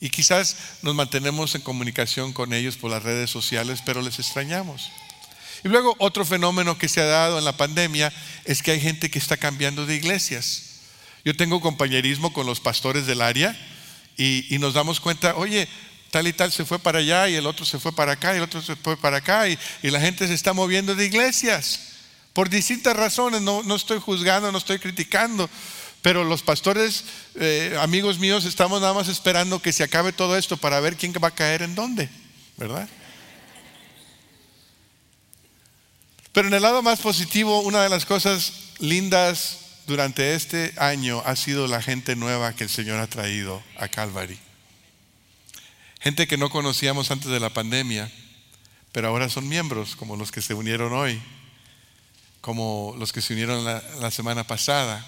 Y 0.00 0.10
quizás 0.10 0.56
nos 0.82 0.94
mantenemos 0.94 1.54
en 1.54 1.62
comunicación 1.62 2.32
con 2.32 2.52
ellos 2.52 2.76
por 2.76 2.90
las 2.90 3.02
redes 3.02 3.30
sociales, 3.30 3.82
pero 3.84 4.02
les 4.02 4.18
extrañamos. 4.18 4.90
Y 5.64 5.68
luego 5.68 5.94
otro 5.98 6.24
fenómeno 6.24 6.78
que 6.78 6.88
se 6.88 7.00
ha 7.00 7.06
dado 7.06 7.38
en 7.38 7.44
la 7.44 7.56
pandemia 7.56 8.12
es 8.44 8.62
que 8.62 8.70
hay 8.70 8.80
gente 8.80 9.10
que 9.10 9.18
está 9.18 9.36
cambiando 9.36 9.86
de 9.86 9.96
iglesias. 9.96 10.80
Yo 11.24 11.36
tengo 11.36 11.60
compañerismo 11.60 12.32
con 12.32 12.46
los 12.46 12.60
pastores 12.60 13.06
del 13.06 13.20
área 13.20 13.58
y, 14.20 14.58
nos 14.58 14.74
damos 14.74 15.00
cuenta, 15.00 15.34
oye, 15.36 15.66
tal 16.10 16.26
y 16.26 16.34
tal 16.34 16.52
se 16.52 16.66
fue 16.66 16.78
para 16.78 16.98
allá 16.98 17.28
y 17.28 17.36
el 17.36 17.46
otro 17.46 17.64
se 17.64 17.78
fue 17.78 17.90
para 17.92 18.12
acá 18.12 18.34
y 18.34 18.36
el 18.36 18.42
otro 18.42 18.60
se 18.60 18.76
fue 18.76 18.96
para 18.98 19.18
acá 19.18 19.48
y, 19.48 19.58
la 19.82 20.00
gente 20.00 20.26
se 20.26 20.34
está 20.34 20.52
moviendo 20.52 20.94
de 20.94 21.06
iglesias 21.06 21.80
por 22.34 22.50
distintas 22.50 22.94
razones, 22.94 23.40
no, 23.40 23.62
no 23.62 23.74
estoy 23.74 23.98
juzgando, 23.98 24.52
no 24.52 24.58
estoy 24.58 24.78
criticando, 24.78 25.48
pero 26.02 26.22
los 26.22 26.42
pastores, 26.42 27.04
eh, 27.36 27.76
amigos 27.80 28.18
míos, 28.18 28.44
estamos 28.44 28.80
nada 28.80 28.92
más 28.92 29.08
esperando 29.08 29.60
que 29.60 29.72
se 29.72 29.84
acabe 29.84 30.12
todo 30.12 30.36
esto 30.36 30.58
para 30.58 30.80
ver 30.80 30.96
quién 30.96 31.12
va 31.12 31.28
a 31.28 31.34
caer 31.34 31.62
en 31.62 31.74
dónde, 31.74 32.10
¿verdad? 32.58 32.88
Pero 36.32 36.48
en 36.48 36.54
el 36.54 36.62
lado 36.62 36.82
más 36.82 37.00
positivo, 37.00 37.60
una 37.60 37.82
de 37.82 37.88
las 37.88 38.04
cosas 38.04 38.52
lindas 38.78 39.69
durante 39.90 40.34
este 40.34 40.72
año 40.76 41.20
ha 41.26 41.34
sido 41.34 41.66
la 41.66 41.82
gente 41.82 42.14
nueva 42.14 42.54
que 42.54 42.62
el 42.62 42.70
Señor 42.70 43.00
ha 43.00 43.08
traído 43.08 43.60
a 43.76 43.88
Calvary. 43.88 44.38
Gente 45.98 46.28
que 46.28 46.38
no 46.38 46.48
conocíamos 46.48 47.10
antes 47.10 47.28
de 47.28 47.40
la 47.40 47.50
pandemia, 47.50 48.08
pero 48.92 49.08
ahora 49.08 49.28
son 49.28 49.48
miembros, 49.48 49.96
como 49.96 50.14
los 50.14 50.30
que 50.30 50.42
se 50.42 50.54
unieron 50.54 50.92
hoy, 50.92 51.20
como 52.40 52.94
los 53.00 53.12
que 53.12 53.20
se 53.20 53.32
unieron 53.32 53.64
la, 53.64 54.10
semana 54.12 54.46
pasada. 54.46 55.04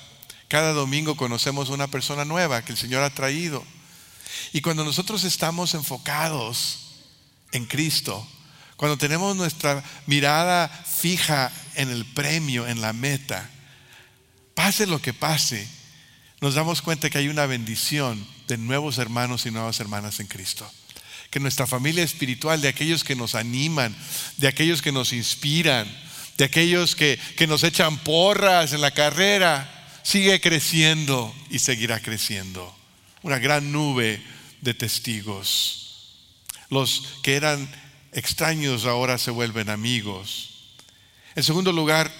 Cada 0.49 0.73
domingo 0.73 1.17
conocemos 1.17 1.69
una 1.69 1.87
persona 1.87 2.25
nueva 2.25 2.65
que 2.65 2.73
el 2.73 2.79
Señor 2.79 3.05
ha 3.05 3.11
traído. 3.11 3.65
Y 4.53 4.63
cuando 4.63 4.85
nosotros 4.85 5.23
estamos 5.23 5.75
enfocados 5.75 6.79
en 7.53 7.67
Cristo, 7.67 8.27
cuando 8.77 8.99
tenemos 8.99 9.37
nuestra 9.37 9.85
mirada 10.07 10.69
fija 10.69 11.53
en 11.77 11.89
el 11.89 12.05
premio, 12.05 12.67
en 12.67 12.81
la 12.81 12.93
meta, 12.93 13.49
pase 14.63 14.87
lo 14.87 15.03
que 15.03 15.13
pase, 15.13 15.67
nos 16.41 16.55
damos 16.55 16.83
cuenta 16.83 17.11
que 17.11 17.19
hay 17.19 17.27
una 17.27 17.47
bendición 17.47 18.25
de 18.47 18.57
nuevos 18.57 18.99
hermanos 18.99 19.45
y 19.45 19.51
nuevas 19.51 19.81
hermanas 19.81 20.21
en 20.21 20.29
Cristo. 20.29 20.71
Que 21.31 21.41
nuestra 21.41 21.67
familia 21.67 22.05
espiritual, 22.05 22.61
de 22.61 22.69
aquellos 22.69 23.03
que 23.03 23.17
nos 23.17 23.35
animan, 23.35 23.93
de 24.37 24.47
aquellos 24.47 24.81
que 24.81 24.93
nos 24.93 25.13
inspiran, 25.13 25.89
de 26.39 26.45
aquellos 26.45 26.95
que, 26.95 27.19
que 27.37 27.49
nos 27.49 27.65
echan 27.65 27.99
porras 28.05 28.73
en 28.73 28.83
la 28.83 28.93
carrera, 28.93 29.69
sigue 30.05 30.41
creciendo 30.41 31.35
y 31.51 31.59
seguirá 31.59 31.99
creciendo. 31.99 32.73
Una 33.23 33.41
gran 33.41 33.73
nube 33.73 34.23
de 34.61 34.75
testigos. 34.75 36.15
Los 36.71 37.09
que 37.25 37.35
eran 37.35 37.69
extraños 38.13 38.85
ahora 38.85 39.19
se 39.19 39.33
vuelven 39.33 39.71
amigos. 39.71 40.51
En 41.35 41.43
segundo 41.43 41.73
lugar, 41.73 42.13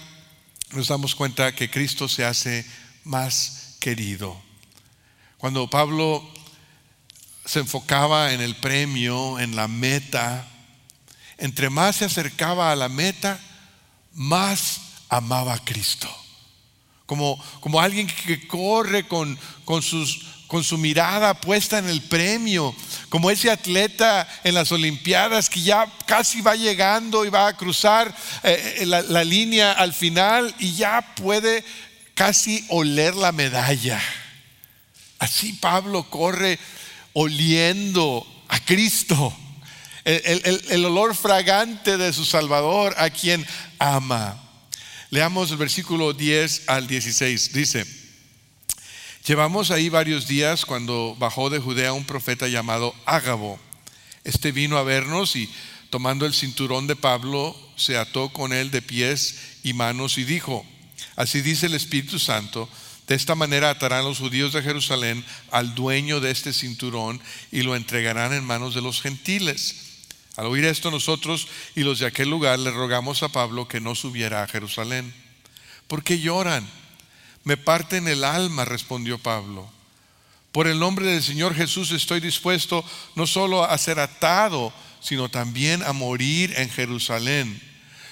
nos 0.73 0.87
damos 0.87 1.15
cuenta 1.15 1.53
que 1.53 1.69
Cristo 1.69 2.07
se 2.07 2.25
hace 2.25 2.65
más 3.03 3.75
querido. 3.79 4.41
Cuando 5.37 5.69
Pablo 5.69 6.27
se 7.45 7.59
enfocaba 7.59 8.33
en 8.33 8.41
el 8.41 8.55
premio, 8.55 9.39
en 9.39 9.55
la 9.55 9.67
meta, 9.67 10.47
entre 11.37 11.69
más 11.69 11.97
se 11.97 12.05
acercaba 12.05 12.71
a 12.71 12.75
la 12.75 12.89
meta, 12.89 13.39
más 14.13 14.81
amaba 15.09 15.53
a 15.53 15.63
Cristo. 15.63 16.09
Como, 17.05 17.37
como 17.59 17.79
alguien 17.79 18.07
que 18.07 18.47
corre 18.47 19.07
con, 19.07 19.37
con, 19.65 19.81
sus, 19.81 20.25
con 20.47 20.63
su 20.63 20.77
mirada 20.77 21.39
puesta 21.39 21.77
en 21.77 21.89
el 21.89 22.01
premio, 22.01 22.73
como 23.13 23.29
ese 23.29 23.51
atleta 23.51 24.27
en 24.43 24.55
las 24.55 24.71
Olimpiadas 24.71 25.47
que 25.47 25.61
ya 25.61 25.85
casi 26.07 26.41
va 26.41 26.55
llegando 26.55 27.23
y 27.25 27.29
va 27.29 27.45
a 27.45 27.55
cruzar 27.55 28.11
eh, 28.41 28.77
eh, 28.79 28.85
la, 28.87 29.23
línea 29.23 29.71
al 29.71 29.93
final 29.93 30.51
y 30.57 30.73
ya 30.73 31.13
puede 31.13 31.63
casi 32.15 32.65
oler 32.69 33.13
la 33.13 33.31
medalla. 33.31 34.01
Así 35.19 35.53
Pablo 35.53 36.09
corre 36.09 36.57
oliendo 37.13 38.25
a 38.47 38.59
Cristo, 38.61 39.31
el, 40.05 40.83
olor 40.83 41.15
fragante 41.15 41.97
de 41.97 42.13
su 42.13 42.25
Salvador, 42.25 42.95
a 42.97 43.11
quien 43.11 43.45
ama. 43.77 44.41
Leamos 45.11 45.51
el 45.51 45.57
versículo 45.57 46.13
10 46.13 46.63
al 46.65 46.87
16. 46.87 47.53
Dice, 47.53 47.85
llevamos 49.25 49.71
ahí 49.71 49.89
varios 49.89 50.27
días 50.27 50.65
cuando 50.65 51.15
bajó 51.17 51.49
de 51.49 51.59
Judea 51.59 51.93
un 51.93 52.05
profeta 52.05 52.47
llamado 52.47 52.93
Ágabo. 53.05 53.59
Este 54.23 54.51
vino 54.51 54.77
a 54.77 54.83
vernos 54.83 55.35
y 55.35 55.49
tomando 55.89 56.25
el 56.25 56.33
cinturón 56.33 56.87
de 56.87 56.95
Pablo, 56.95 57.55
se 57.75 57.97
ató 57.97 58.29
con 58.29 58.53
él 58.53 58.71
de 58.71 58.81
pies 58.81 59.59
y 59.63 59.73
manos 59.73 60.17
y 60.17 60.23
dijo, 60.23 60.65
así 61.15 61.41
dice 61.41 61.67
el 61.67 61.75
Espíritu 61.75 62.19
Santo, 62.19 62.67
de 63.07 63.15
esta 63.15 63.35
manera 63.35 63.69
atarán 63.69 64.05
los 64.05 64.19
judíos 64.19 64.53
de 64.53 64.63
Jerusalén 64.63 65.23
al 65.51 65.75
dueño 65.75 66.19
de 66.19 66.31
este 66.31 66.53
cinturón 66.53 67.21
y 67.51 67.61
lo 67.61 67.75
entregarán 67.75 68.33
en 68.33 68.45
manos 68.45 68.73
de 68.75 68.81
los 68.81 69.01
gentiles. 69.01 69.75
Al 70.35 70.47
oír 70.47 70.65
esto 70.65 70.89
nosotros 70.89 71.47
y 71.75 71.81
los 71.81 71.99
de 71.99 72.07
aquel 72.07 72.29
lugar 72.29 72.57
le 72.59 72.71
rogamos 72.71 73.21
a 73.21 73.29
Pablo 73.29 73.67
que 73.67 73.81
no 73.81 73.93
subiera 73.93 74.41
a 74.41 74.47
Jerusalén. 74.47 75.13
¿Por 75.87 76.03
qué 76.03 76.19
lloran? 76.19 76.67
Me 77.43 77.57
parten 77.57 78.07
el 78.07 78.23
alma, 78.23 78.65
respondió 78.65 79.17
Pablo. 79.17 79.69
Por 80.51 80.67
el 80.67 80.79
nombre 80.79 81.07
del 81.07 81.23
Señor 81.23 81.55
Jesús 81.55 81.91
estoy 81.91 82.19
dispuesto 82.19 82.85
no 83.15 83.25
solo 83.25 83.63
a 83.63 83.77
ser 83.77 83.99
atado, 83.99 84.71
sino 85.01 85.29
también 85.29 85.83
a 85.83 85.93
morir 85.93 86.53
en 86.57 86.69
Jerusalén. 86.69 87.61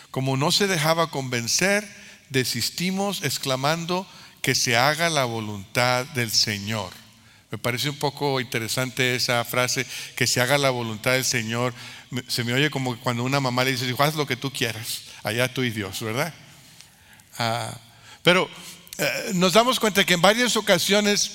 Como 0.10 0.36
no 0.38 0.52
se 0.52 0.68
dejaba 0.68 1.12
convencer, 1.12 1.88
desistimos 2.30 3.24
exclamando, 3.24 4.08
que 4.42 4.56
se 4.56 4.76
haga 4.76 5.10
la 5.10 5.26
voluntad 5.26 6.06
del 6.08 6.32
Señor. 6.32 6.92
Me 7.52 7.58
parece 7.58 7.90
un 7.90 7.98
poco 7.98 8.40
interesante 8.40 9.16
esa 9.16 9.44
frase, 9.46 9.86
que 10.16 10.26
se 10.26 10.42
haga 10.42 10.58
la 10.58 10.70
voluntad 10.70 11.12
del 11.12 11.26
Señor. 11.26 11.74
Se 12.28 12.44
me 12.44 12.54
oye 12.54 12.72
como 12.72 12.98
cuando 13.02 13.24
una 13.24 13.40
mamá 13.40 13.64
le 13.64 13.72
dice, 13.72 13.94
haz 14.00 14.16
lo 14.16 14.26
que 14.26 14.36
tú 14.36 14.52
quieras, 14.52 15.04
allá 15.24 15.54
tú 15.54 15.62
y 15.64 15.70
Dios, 15.70 16.02
¿verdad? 16.02 16.34
Ah, 17.38 17.78
pero 18.24 18.50
eh, 18.98 19.32
nos 19.34 19.54
damos 19.54 19.80
cuenta 19.80 20.06
que 20.06 20.14
en 20.14 20.22
varias 20.22 20.56
ocasiones 20.56 21.32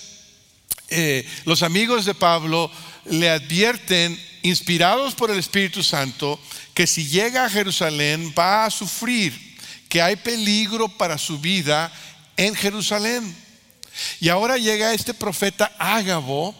eh, 0.89 1.27
los 1.45 1.63
amigos 1.63 2.05
de 2.05 2.15
Pablo 2.15 2.71
le 3.07 3.31
advierten, 3.31 4.21
inspirados 4.43 5.15
por 5.15 5.31
el 5.31 5.39
Espíritu 5.39 5.83
Santo, 5.83 6.41
que 6.75 6.87
si 6.87 7.09
llega 7.09 7.45
a 7.45 7.51
Jerusalén 7.51 8.33
va 8.39 8.65
a 8.65 8.71
sufrir, 8.71 9.57
que 9.89 10.03
hay 10.03 10.17
peligro 10.17 10.89
para 10.89 11.19
su 11.19 11.39
vida 11.39 11.93
en 12.37 12.55
Jerusalén. 12.55 13.35
Y 14.21 14.29
ahora 14.29 14.59
llega 14.59 14.93
este 14.93 15.15
profeta 15.15 15.73
Ágabo 15.79 16.55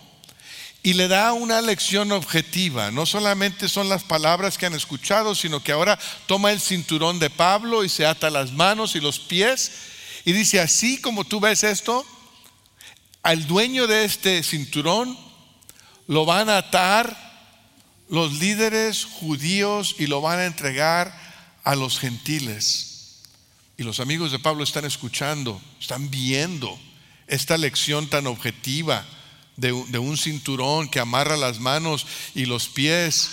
y 0.83 0.95
le 0.95 1.09
da 1.09 1.33
una 1.33 1.61
lección 1.61 2.13
objetiva. 2.13 2.91
No 2.91 3.07
solamente 3.07 3.69
son 3.69 3.89
las 3.89 4.05
palabras 4.05 4.57
que 4.57 4.67
han 4.67 4.75
escuchado, 4.75 5.35
sino 5.35 5.63
que 5.63 5.73
ahora 5.73 5.99
toma 6.27 6.53
el 6.53 6.61
cinturón 6.61 7.19
de 7.19 7.31
Pablo 7.31 7.85
y 7.85 7.89
se 7.89 8.07
ata 8.07 8.31
las 8.31 8.53
manos 8.53 8.97
y 8.97 9.01
los 9.01 9.19
pies 9.19 9.73
y 10.27 10.33
dice, 10.33 10.61
así 10.61 10.99
como 11.01 11.23
tú 11.23 11.39
ves 11.39 11.63
esto, 11.63 12.05
al 13.23 13.47
dueño 13.47 13.87
de 13.87 14.05
este 14.05 14.43
cinturón 14.43 15.17
lo 16.09 16.25
van 16.25 16.51
a 16.51 16.59
atar 16.59 17.17
los 18.09 18.33
líderes 18.33 19.05
judíos 19.05 19.95
y 20.01 20.09
lo 20.09 20.21
van 20.21 20.41
a 20.41 20.47
entregar 20.47 21.17
a 21.63 21.77
los 21.77 22.01
gentiles. 22.01 23.21
Y 23.79 23.85
los 23.85 24.01
amigos 24.01 24.33
de 24.33 24.41
Pablo 24.41 24.65
están 24.65 24.85
escuchando, 24.85 25.63
están 25.81 26.11
viendo 26.11 26.77
esta 27.29 27.57
lección 27.57 28.09
tan 28.09 28.27
objetiva 28.27 29.07
de, 29.57 29.73
un 29.73 30.17
cinturón 30.19 30.89
que 30.89 30.99
amarra 30.99 31.37
las 31.37 31.61
manos 31.61 32.05
y 32.35 32.47
los 32.47 32.67
pies. 32.67 33.31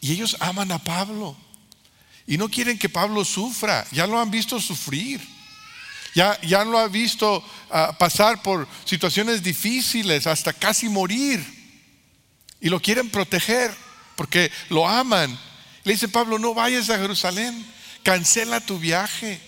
Y 0.00 0.10
ellos 0.10 0.36
aman 0.40 0.72
a 0.72 0.82
Pablo. 0.82 1.36
Y 2.26 2.36
no 2.36 2.48
quieren 2.48 2.80
que 2.80 2.88
Pablo 2.88 3.24
sufra. 3.24 3.86
Ya 3.92 4.08
lo 4.08 4.20
han 4.20 4.32
visto 4.32 4.60
sufrir. 4.60 5.35
Ya, 6.16 6.40
ya 6.40 6.64
lo 6.64 6.78
han 6.78 6.90
visto 6.90 7.44
ah, 7.68 7.94
pasar 7.98 8.40
por 8.40 8.66
situaciones 8.86 9.42
difíciles 9.42 10.26
hasta 10.26 10.54
casi 10.54 10.88
morir. 10.88 11.44
Y 12.58 12.70
lo 12.70 12.80
quieren 12.80 13.10
proteger 13.10 13.70
porque 14.14 14.50
lo 14.70 14.88
aman. 14.88 15.38
Le 15.84 15.92
dice 15.92 16.08
Pablo, 16.08 16.38
no 16.38 16.54
vayas 16.54 16.88
a 16.88 16.96
Jerusalén. 16.96 17.62
Cancela 18.02 18.60
tu 18.60 18.78
viaje 18.78 19.38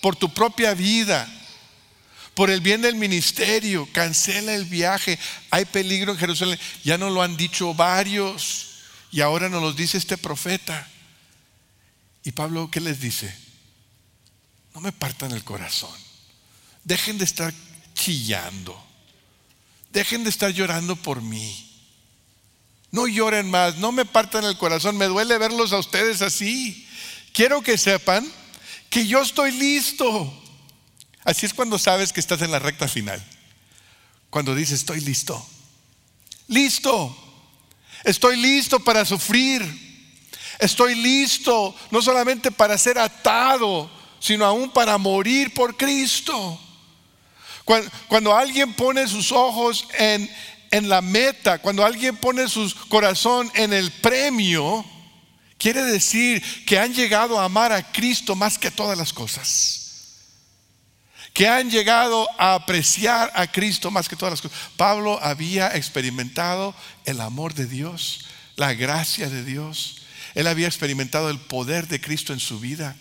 por 0.00 0.16
tu 0.16 0.32
propia 0.32 0.72
vida, 0.72 1.28
por 2.32 2.48
el 2.48 2.62
bien 2.62 2.80
del 2.80 2.94
ministerio, 2.94 3.86
cancela 3.92 4.54
el 4.54 4.64
viaje. 4.64 5.18
Hay 5.50 5.66
peligro 5.66 6.12
en 6.12 6.18
Jerusalén. 6.18 6.58
Ya 6.82 6.96
nos 6.96 7.12
lo 7.12 7.20
han 7.20 7.36
dicho 7.36 7.74
varios 7.74 8.78
y 9.12 9.20
ahora 9.20 9.50
nos 9.50 9.60
lo 9.60 9.74
dice 9.74 9.98
este 9.98 10.16
profeta. 10.16 10.88
Y 12.24 12.32
Pablo, 12.32 12.70
¿qué 12.70 12.80
les 12.80 13.00
dice? 13.00 13.36
No 14.72 14.80
me 14.80 14.92
partan 14.92 15.32
el 15.32 15.44
corazón. 15.44 16.05
Dejen 16.86 17.18
de 17.18 17.24
estar 17.24 17.52
chillando. 17.94 18.80
Dejen 19.90 20.22
de 20.22 20.30
estar 20.30 20.52
llorando 20.52 20.94
por 20.94 21.20
mí. 21.20 21.68
No 22.92 23.08
lloren 23.08 23.50
más, 23.50 23.78
no 23.78 23.90
me 23.90 24.04
partan 24.04 24.44
el 24.44 24.56
corazón. 24.56 24.96
Me 24.96 25.06
duele 25.06 25.36
verlos 25.36 25.72
a 25.72 25.78
ustedes 25.78 26.22
así. 26.22 26.86
Quiero 27.32 27.60
que 27.60 27.76
sepan 27.76 28.24
que 28.88 29.04
yo 29.04 29.20
estoy 29.20 29.50
listo. 29.50 30.32
Así 31.24 31.44
es 31.44 31.54
cuando 31.54 31.76
sabes 31.76 32.12
que 32.12 32.20
estás 32.20 32.40
en 32.42 32.52
la 32.52 32.60
recta 32.60 32.86
final. 32.86 33.20
Cuando 34.30 34.54
dices, 34.54 34.78
estoy 34.78 35.00
listo. 35.00 35.44
Listo. 36.46 37.16
Estoy 38.04 38.36
listo 38.36 38.78
para 38.78 39.04
sufrir. 39.04 39.64
Estoy 40.60 40.94
listo 40.94 41.74
no 41.90 42.00
solamente 42.00 42.52
para 42.52 42.78
ser 42.78 42.96
atado, 43.00 43.90
sino 44.20 44.44
aún 44.44 44.70
para 44.70 44.96
morir 44.98 45.52
por 45.52 45.76
Cristo. 45.76 46.60
Cuando, 47.66 48.34
alguien 48.34 48.72
pone 48.72 49.06
sus 49.06 49.30
ojos 49.32 49.86
en, 49.98 50.30
en 50.70 50.88
la 50.88 51.02
meta, 51.02 51.58
cuando 51.58 51.84
alguien 51.84 52.16
pone 52.16 52.48
su 52.48 52.72
corazón 52.88 53.50
en 53.54 53.74
el 53.74 53.90
premio, 53.90 54.82
Quiere 55.58 55.82
decir 55.84 56.42
que 56.66 56.78
han 56.78 56.92
llegado 56.92 57.40
a 57.40 57.44
amar 57.44 57.72
a 57.72 57.92
Cristo 57.92 58.34
más 58.34 58.58
que 58.58 58.70
todas 58.70 58.96
las 58.98 59.12
cosas. 59.12 59.82
Que 61.32 61.48
han 61.48 61.70
llegado 61.70 62.28
a 62.38 62.54
apreciar 62.54 63.30
a 63.34 63.50
Cristo 63.50 63.90
más 63.90 64.08
que 64.08 64.16
todas 64.16 64.32
las 64.32 64.42
cosas. 64.42 64.58
Pablo 64.76 65.18
había 65.22 65.74
experimentado 65.74 66.74
el 67.04 67.20
amor 67.20 67.54
de 67.54 67.66
Dios, 67.66 68.26
la 68.56 68.74
gracia 68.74 69.28
de 69.28 69.44
Dios. 69.44 70.02
Él 70.34 70.46
había 70.46 70.66
experimentado 70.66 71.30
el 71.30 71.38
poder 71.38 71.88
de 71.88 72.00
Cristo 72.00 72.32
en 72.32 72.40
su 72.40 72.60
vida. 72.60 72.96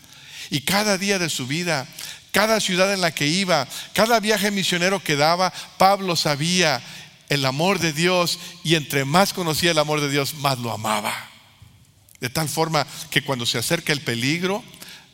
Y 0.49 0.61
cada 0.61 0.97
día 0.97 1.19
de 1.19 1.29
su 1.29 1.47
vida, 1.47 1.87
cada 2.35 2.59
ciudad 2.59 2.93
en 2.93 2.99
la 2.99 3.15
que 3.15 3.27
iba, 3.27 3.65
cada 3.93 4.19
viaje 4.19 4.51
misionero 4.51 5.01
que 5.01 5.15
daba, 5.15 5.53
Pablo 5.77 6.17
sabía 6.17 6.83
el 7.29 7.45
amor 7.45 7.79
de 7.79 7.93
Dios 7.93 8.39
y 8.61 8.75
entre 8.75 9.05
más 9.05 9.31
conocía 9.31 9.71
el 9.71 9.79
amor 9.79 10.01
de 10.01 10.09
Dios, 10.09 10.33
más 10.33 10.59
lo 10.59 10.73
amaba. 10.73 11.13
De 12.19 12.29
tal 12.29 12.49
forma 12.49 12.85
que 13.09 13.21
cuando 13.21 13.45
se 13.45 13.57
acerca 13.57 13.93
el 13.93 14.01
peligro, 14.01 14.65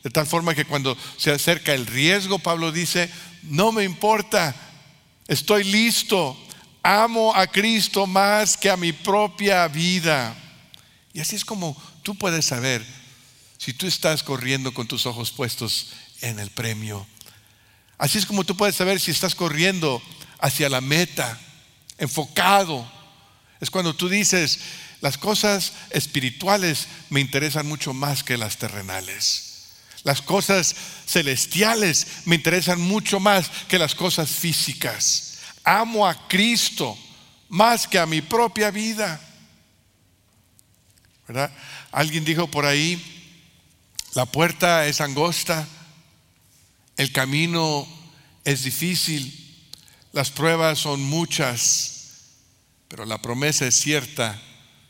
de 0.04 0.10
tal 0.10 0.26
forma 0.26 0.56
que 0.56 0.66
cuando 0.66 0.98
se 1.18 1.30
acerca 1.30 1.76
el 1.76 1.86
riesgo, 1.86 2.40
Pablo 2.40 2.72
dice, 2.72 3.08
no 3.44 3.72
me 3.72 3.84
importa, 3.84 4.56
estoy 5.28 5.64
listo, 5.64 6.36
amo 6.82 7.36
a 7.36 7.46
Cristo 7.46 8.08
más 8.08 8.58
que 8.58 8.72
a 8.72 8.78
mi 8.78 8.94
propia 8.94 9.68
vida. 9.68 10.36
Y 11.14 11.20
así 11.20 11.36
es 11.36 11.46
como 11.46 11.80
tú 12.02 12.16
puedes 12.16 12.46
saber 12.46 12.84
si 13.60 13.74
tú 13.74 13.86
estás 13.86 14.24
corriendo 14.24 14.74
con 14.74 14.88
tus 14.88 15.06
ojos 15.06 15.30
puestos 15.30 15.90
en 16.22 16.40
el 16.40 16.50
premio. 16.50 17.06
Así 17.98 18.18
es 18.18 18.26
como 18.26 18.44
tú 18.44 18.58
puedes 18.58 18.76
saber 18.76 19.00
si 19.00 19.12
estás 19.12 19.36
corriendo 19.36 20.02
hacia 20.40 20.70
la 20.70 20.82
meta, 20.82 21.40
enfocado. 21.98 22.90
Es 23.60 23.70
cuando 23.70 23.96
tú 23.96 24.10
dices, 24.10 24.60
las 25.02 25.18
cosas 25.18 25.74
espirituales 25.92 26.88
me 27.10 27.20
interesan 27.20 27.68
mucho 27.68 27.94
más 27.94 28.24
que 28.24 28.38
las 28.38 28.58
terrenales. 28.58 29.52
Las 30.04 30.22
cosas 30.22 30.76
celestiales 31.06 32.08
me 32.26 32.36
interesan 32.36 32.82
mucho 32.82 33.20
más 33.20 33.50
que 33.68 33.78
las 33.78 33.94
cosas 33.94 34.32
físicas. 34.32 35.38
Amo 35.64 36.08
a 36.08 36.28
Cristo 36.28 36.98
más 37.50 37.88
que 37.88 38.00
a 38.00 38.06
mi 38.06 38.22
propia 38.22 38.72
vida. 38.72 39.22
¿Verdad? 41.28 41.52
Alguien 41.92 42.26
dijo 42.26 42.50
por 42.50 42.66
ahí, 42.66 43.00
la 44.14 44.26
puerta 44.26 44.88
es 44.88 45.02
angosta, 45.02 45.68
el 46.98 47.12
camino 47.12 47.88
es 48.44 48.64
difícil, 48.64 49.38
las 50.14 50.30
pruebas 50.30 50.80
son 50.80 51.02
muchas, 51.02 52.02
pero 52.88 53.06
la 53.06 53.22
promesa 53.22 53.66
es 53.66 53.76
cierta 53.76 54.42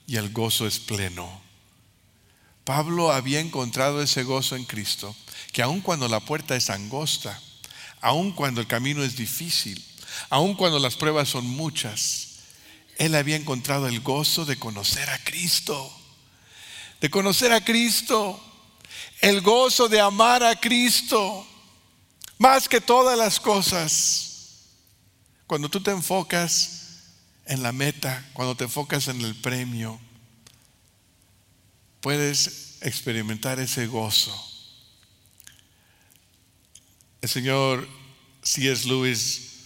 y 0.08 0.16
el 0.16 0.32
gozo 0.32 0.66
es 0.66 0.80
pleno. 0.80 1.42
Pablo 2.64 3.12
había 3.12 3.40
encontrado 3.40 4.02
ese 4.02 4.24
gozo 4.24 4.56
en 4.56 4.66
Cristo, 4.66 5.16
que 5.52 5.62
aun 5.62 5.82
cuando 5.82 6.08
la 6.08 6.20
puerta 6.20 6.56
es 6.56 6.70
angosta, 6.70 7.40
aun 8.02 8.32
cuando 8.32 8.62
el 8.62 8.68
camino 8.68 9.04
es 9.04 9.16
difícil, 9.16 9.84
aun 10.30 10.56
cuando 10.56 10.80
las 10.80 10.96
pruebas 10.96 11.30
son 11.30 11.46
muchas, 11.46 12.28
él 12.98 13.16
había 13.16 13.36
encontrado 13.36 13.88
el 13.88 14.02
gozo 14.02 14.46
de 14.46 14.58
conocer 14.58 15.10
a 15.10 15.18
Cristo, 15.24 15.92
de 17.00 17.10
conocer 17.10 17.52
a 17.52 17.64
Cristo, 17.64 18.40
el 19.22 19.42
gozo 19.42 19.90
de 19.90 20.00
amar 20.00 20.44
a 20.44 20.60
Cristo, 20.60 21.48
más 22.42 22.68
que 22.68 22.82
todas 22.82 23.16
las 23.16 23.40
cosas. 23.40 24.64
Cuando 25.46 25.70
tú 25.70 25.80
te 25.80 25.92
enfocas 25.92 27.04
en 27.46 27.62
la 27.62 27.72
meta, 27.72 28.28
cuando 28.34 28.56
te 28.56 28.64
enfocas 28.64 29.10
en 29.10 29.22
el 29.22 29.36
premio, 29.36 30.00
puedes 32.00 32.80
experimentar 32.82 33.60
ese 33.60 33.86
gozo. 33.86 34.36
El 37.22 37.30
Señor 37.30 37.88
C.S. 38.42 38.88
Lewis 38.88 39.60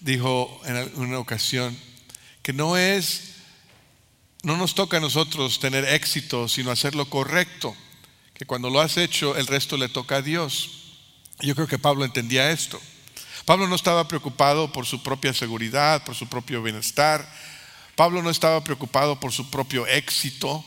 dijo 0.00 0.58
en 0.64 0.90
una 0.98 1.18
ocasión 1.18 1.76
que 2.42 2.54
no 2.54 2.78
es, 2.78 3.34
no 4.42 4.56
nos 4.56 4.74
toca 4.74 4.96
a 4.96 5.00
nosotros 5.00 5.60
tener 5.60 5.84
éxito, 5.84 6.48
sino 6.48 6.70
hacer 6.70 6.94
lo 6.94 7.10
correcto, 7.10 7.76
que 8.32 8.46
cuando 8.46 8.70
lo 8.70 8.80
has 8.80 8.96
hecho 8.96 9.36
el 9.36 9.46
resto 9.46 9.76
le 9.76 9.90
toca 9.90 10.16
a 10.16 10.22
Dios. 10.22 10.81
Yo 11.42 11.54
creo 11.56 11.66
que 11.66 11.78
Pablo 11.78 12.04
entendía 12.04 12.50
esto. 12.50 12.80
Pablo 13.44 13.66
no 13.66 13.74
estaba 13.74 14.06
preocupado 14.06 14.72
por 14.72 14.86
su 14.86 15.02
propia 15.02 15.34
seguridad, 15.34 16.04
por 16.04 16.14
su 16.14 16.28
propio 16.28 16.62
bienestar. 16.62 17.28
Pablo 17.96 18.22
no 18.22 18.30
estaba 18.30 18.62
preocupado 18.62 19.18
por 19.18 19.32
su 19.32 19.50
propio 19.50 19.86
éxito. 19.88 20.64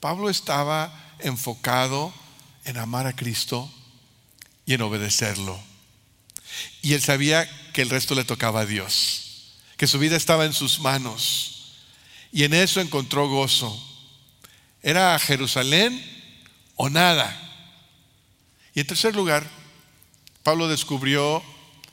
Pablo 0.00 0.28
estaba 0.28 0.92
enfocado 1.18 2.12
en 2.64 2.76
amar 2.76 3.06
a 3.06 3.16
Cristo 3.16 3.72
y 4.66 4.74
en 4.74 4.82
obedecerlo. 4.82 5.58
Y 6.82 6.92
él 6.92 7.00
sabía 7.00 7.48
que 7.72 7.80
el 7.80 7.90
resto 7.90 8.14
le 8.14 8.24
tocaba 8.24 8.60
a 8.60 8.66
Dios, 8.66 9.56
que 9.78 9.86
su 9.86 9.98
vida 9.98 10.16
estaba 10.16 10.44
en 10.44 10.52
sus 10.52 10.80
manos. 10.80 11.78
Y 12.30 12.44
en 12.44 12.52
eso 12.52 12.80
encontró 12.80 13.28
gozo. 13.28 13.74
Era 14.82 15.18
Jerusalén 15.18 16.04
o 16.76 16.90
nada. 16.90 17.38
Y 18.74 18.80
en 18.80 18.86
tercer 18.86 19.14
lugar, 19.14 19.61
Pablo 20.42 20.68
descubrió 20.68 21.42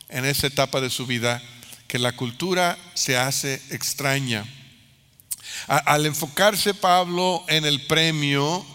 en 0.09 0.25
esa 0.25 0.47
etapa 0.47 0.81
de 0.81 0.89
su 0.89 1.05
vida 1.05 1.41
que 1.88 1.99
la 1.99 2.15
cultura 2.15 2.77
se 2.93 3.17
hace 3.17 3.62
extraña 3.71 4.45
al 5.67 6.05
enfocarse 6.05 6.73
Pablo 6.73 7.43
en 7.47 7.65
el 7.65 7.85
premio, 7.85 8.65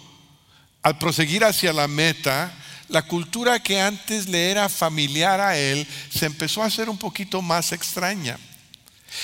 al 0.83 0.99
proseguir 0.99 1.45
hacia 1.45 1.73
la 1.73 1.89
meta, 1.89 2.53
la 2.89 3.03
cultura 3.03 3.61
que 3.61 3.81
antes 3.81 4.29
le 4.29 4.51
era 4.51 4.69
familiar 4.69 5.41
a 5.41 5.57
él 5.57 5.87
se 6.11 6.27
empezó 6.27 6.63
a 6.63 6.67
hacer 6.67 6.89
un 6.89 6.99
poquito 6.99 7.41
más 7.41 7.73
extraña. 7.73 8.39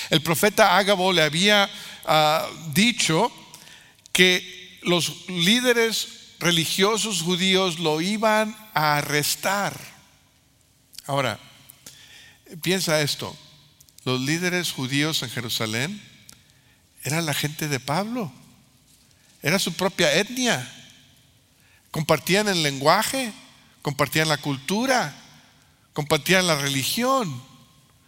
El 0.09 0.21
profeta 0.21 0.77
Ágabo 0.77 1.13
le 1.13 1.21
había 1.21 1.69
ah, 2.05 2.47
dicho 2.73 3.31
que 4.11 4.79
los 4.81 5.29
líderes 5.29 6.07
religiosos 6.39 7.21
judíos 7.21 7.79
lo 7.79 8.01
iban 8.01 8.55
a 8.73 8.97
arrestar. 8.97 9.90
Ahora, 11.11 11.37
piensa 12.61 13.01
esto, 13.01 13.37
los 14.05 14.21
líderes 14.21 14.71
judíos 14.71 15.21
en 15.23 15.29
Jerusalén 15.29 16.01
era 17.03 17.19
la 17.19 17.33
gente 17.33 17.67
de 17.67 17.81
Pablo, 17.81 18.31
era 19.41 19.59
su 19.59 19.73
propia 19.73 20.13
etnia. 20.13 20.65
Compartían 21.91 22.47
el 22.47 22.63
lenguaje, 22.63 23.33
compartían 23.81 24.29
la 24.29 24.37
cultura, 24.37 25.13
compartían 25.91 26.47
la 26.47 26.55
religión. 26.55 27.43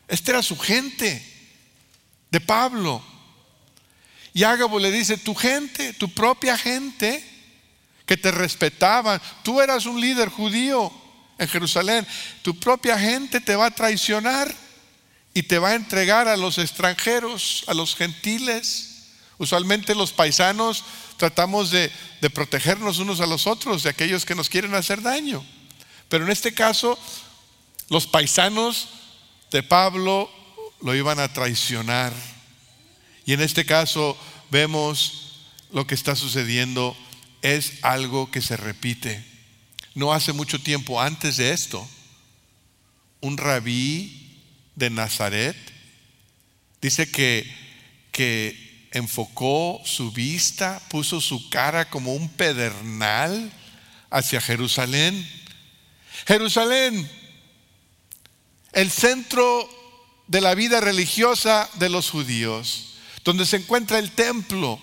Esta 0.07 0.31
era 0.31 0.41
su 0.41 0.57
gente 0.57 1.21
de 2.31 2.39
Pablo. 2.39 3.03
Y 4.33 4.43
Ágabo 4.43 4.79
le 4.79 4.91
dice, 4.91 5.17
tu 5.17 5.35
gente, 5.35 5.91
tu 5.91 6.07
propia 6.07 6.57
gente, 6.57 7.21
que 8.05 8.15
te 8.15 8.31
respetaban, 8.31 9.21
tú 9.43 9.59
eras 9.59 9.87
un 9.87 9.99
líder 9.99 10.29
judío 10.29 11.02
en 11.37 11.47
Jerusalén, 11.47 12.07
tu 12.41 12.59
propia 12.59 12.97
gente 12.97 13.41
te 13.41 13.55
va 13.55 13.67
a 13.67 13.71
traicionar 13.71 14.53
y 15.33 15.43
te 15.43 15.57
va 15.57 15.69
a 15.69 15.75
entregar 15.75 16.27
a 16.27 16.37
los 16.37 16.57
extranjeros, 16.57 17.63
a 17.67 17.73
los 17.73 17.95
gentiles. 17.95 19.07
Usualmente 19.37 19.95
los 19.95 20.11
paisanos 20.11 20.83
tratamos 21.17 21.71
de, 21.71 21.91
protegernos 22.33 22.99
unos 22.99 23.19
a 23.19 23.25
los 23.25 23.47
otros 23.47 23.83
de 23.83 23.89
aquellos 23.89 24.25
que 24.25 24.35
nos 24.35 24.49
quieren 24.49 24.75
hacer 24.75 25.01
daño. 25.01 25.43
Pero 26.07 26.25
en 26.25 26.31
este 26.31 26.53
caso, 26.53 26.97
los 27.89 28.07
paisanos 28.07 28.89
de 29.51 29.63
Pablo 29.63 30.29
lo 30.81 30.95
iban 30.95 31.19
a 31.19 31.33
traicionar. 31.33 32.13
Y 33.25 33.33
en 33.33 33.41
este 33.41 33.65
caso 33.65 34.17
vemos 34.51 35.39
lo 35.71 35.87
que 35.87 35.95
está 35.95 36.15
sucediendo 36.15 36.95
es 37.41 37.73
algo 37.81 38.29
que 38.29 38.41
se 38.41 38.55
repite. 38.55 39.32
No 39.95 40.13
hace 40.13 40.33
mucho 40.33 40.59
tiempo 40.59 40.99
antes 40.99 41.37
de 41.37 41.51
esto, 41.51 41.87
un 43.21 43.37
rabí 43.37 44.39
de 44.75 44.89
Nazaret, 44.89 45.55
dice 46.81 47.09
que, 47.09 47.49
que 48.11 48.87
enfocó 48.91 49.81
su 49.85 50.11
vista, 50.11 50.81
puso 50.89 51.21
su 51.21 51.49
cara 51.49 51.89
como 51.89 52.13
un 52.13 52.27
pedernal 52.29 53.51
hacia 54.09 54.41
Jerusalén. 54.41 55.27
Jerusalén, 56.25 57.09
el 58.71 58.89
centro 58.89 59.69
de 60.27 60.41
la 60.41 60.55
vida 60.55 60.81
religiosa 60.81 61.69
de 61.75 61.89
los 61.89 62.09
judíos, 62.09 62.95
donde 63.23 63.45
se 63.45 63.57
encuentra 63.57 63.99
el 63.99 64.11
templo, 64.11 64.79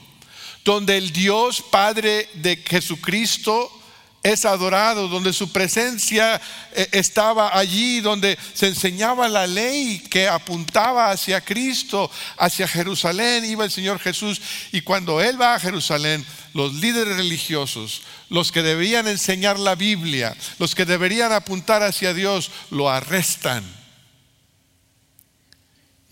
donde 0.64 0.96
el 0.96 1.12
Dios 1.12 1.62
Padre 1.62 2.28
de 2.34 2.56
Jesucristo 2.56 3.79
es 4.22 4.44
adorado, 4.44 5.08
donde 5.08 5.32
su 5.32 5.50
presencia 5.50 6.40
eh, 6.72 6.88
estaba 6.92 7.56
allí, 7.56 8.00
donde 8.00 8.38
se 8.52 8.66
enseñaba 8.66 9.28
la 9.28 9.46
ley 9.46 10.00
que 10.10 10.28
apuntaba 10.28 11.10
hacia 11.10 11.40
Cristo, 11.40 12.10
hacia 12.36 12.68
Jerusalén, 12.68 13.46
iba 13.46 13.64
el 13.64 13.70
Señor 13.70 13.98
Jesús. 13.98 14.42
Y 14.72 14.82
cuando 14.82 15.22
Él 15.22 15.40
va 15.40 15.54
a 15.54 15.60
Jerusalén, 15.60 16.24
los 16.52 16.74
líderes 16.74 17.16
religiosos, 17.16 18.02
los 18.28 18.52
que 18.52 18.62
deberían 18.62 19.08
enseñar 19.08 19.58
la 19.58 19.74
Biblia, 19.74 20.36
los 20.58 20.74
que 20.74 20.84
deberían 20.84 21.32
apuntar 21.32 21.82
hacia 21.82 22.12
Dios, 22.12 22.50
lo 22.70 22.90
arrestan 22.90 23.64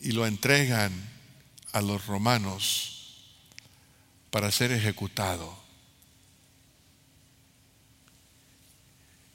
y 0.00 0.12
lo 0.12 0.26
entregan 0.26 0.92
a 1.72 1.82
los 1.82 2.06
romanos 2.06 3.16
para 4.30 4.50
ser 4.50 4.72
ejecutado. 4.72 5.57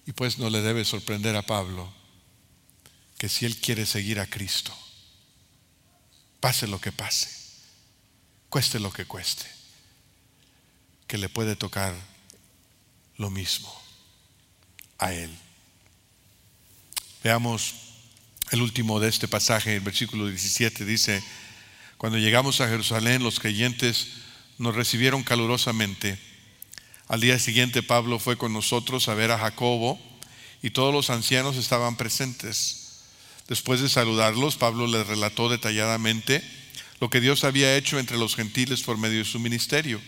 Y 0.05 0.11
pues 0.11 0.37
no 0.37 0.49
le 0.49 0.61
debe 0.61 0.85
sorprender 0.85 1.35
a 1.35 1.45
Pablo 1.45 1.93
que 3.17 3.29
si 3.29 3.45
él 3.45 3.57
quiere 3.57 3.85
seguir 3.85 4.19
a 4.19 4.27
Cristo, 4.27 4.77
pase 6.39 6.67
lo 6.67 6.81
que 6.81 6.91
pase, 6.91 7.29
cueste 8.49 8.79
lo 8.79 8.91
que 8.91 9.05
cueste, 9.05 9.45
que 11.07 11.17
le 11.17 11.29
puede 11.29 11.55
tocar 11.55 11.95
lo 13.17 13.29
mismo 13.29 13.73
a 14.97 15.13
él. 15.13 15.29
Veamos 17.23 17.75
el 18.51 18.61
último 18.61 18.99
de 18.99 19.07
este 19.07 19.29
pasaje, 19.29 19.75
el 19.75 19.81
versículo 19.81 20.27
17 20.27 20.83
dice, 20.83 21.23
cuando 21.97 22.17
llegamos 22.17 22.59
a 22.59 22.67
Jerusalén 22.67 23.23
los 23.23 23.39
creyentes 23.39 24.09
nos 24.57 24.75
recibieron 24.75 25.23
calurosamente 25.23 26.19
al 27.07 27.21
día 27.21 27.37
siguiente 27.39 27.83
Pablo 27.83 28.19
fue 28.19 28.37
con 28.37 28.53
nosotros 28.53 29.07
a 29.07 29.13
ver 29.13 29.31
a 29.31 29.37
Jacobo 29.37 29.99
y 30.61 30.69
todos 30.69 30.93
los 30.93 31.09
ancianos 31.09 31.57
estaban 31.57 31.97
presentes. 31.97 33.01
Después 33.47 33.81
de 33.81 33.89
saludarlos, 33.89 34.55
Pablo 34.55 34.87
les 34.87 35.05
relató 35.05 35.49
detalladamente 35.49 36.41
lo 36.99 37.09
que 37.09 37.19
Dios 37.19 37.43
había 37.43 37.75
hecho 37.75 37.99
entre 37.99 38.17
los 38.17 38.35
gentiles 38.35 38.81
por 38.81 38.97
medio 38.97 39.19
de 39.19 39.25
su 39.25 39.39
ministerio. 39.39 39.99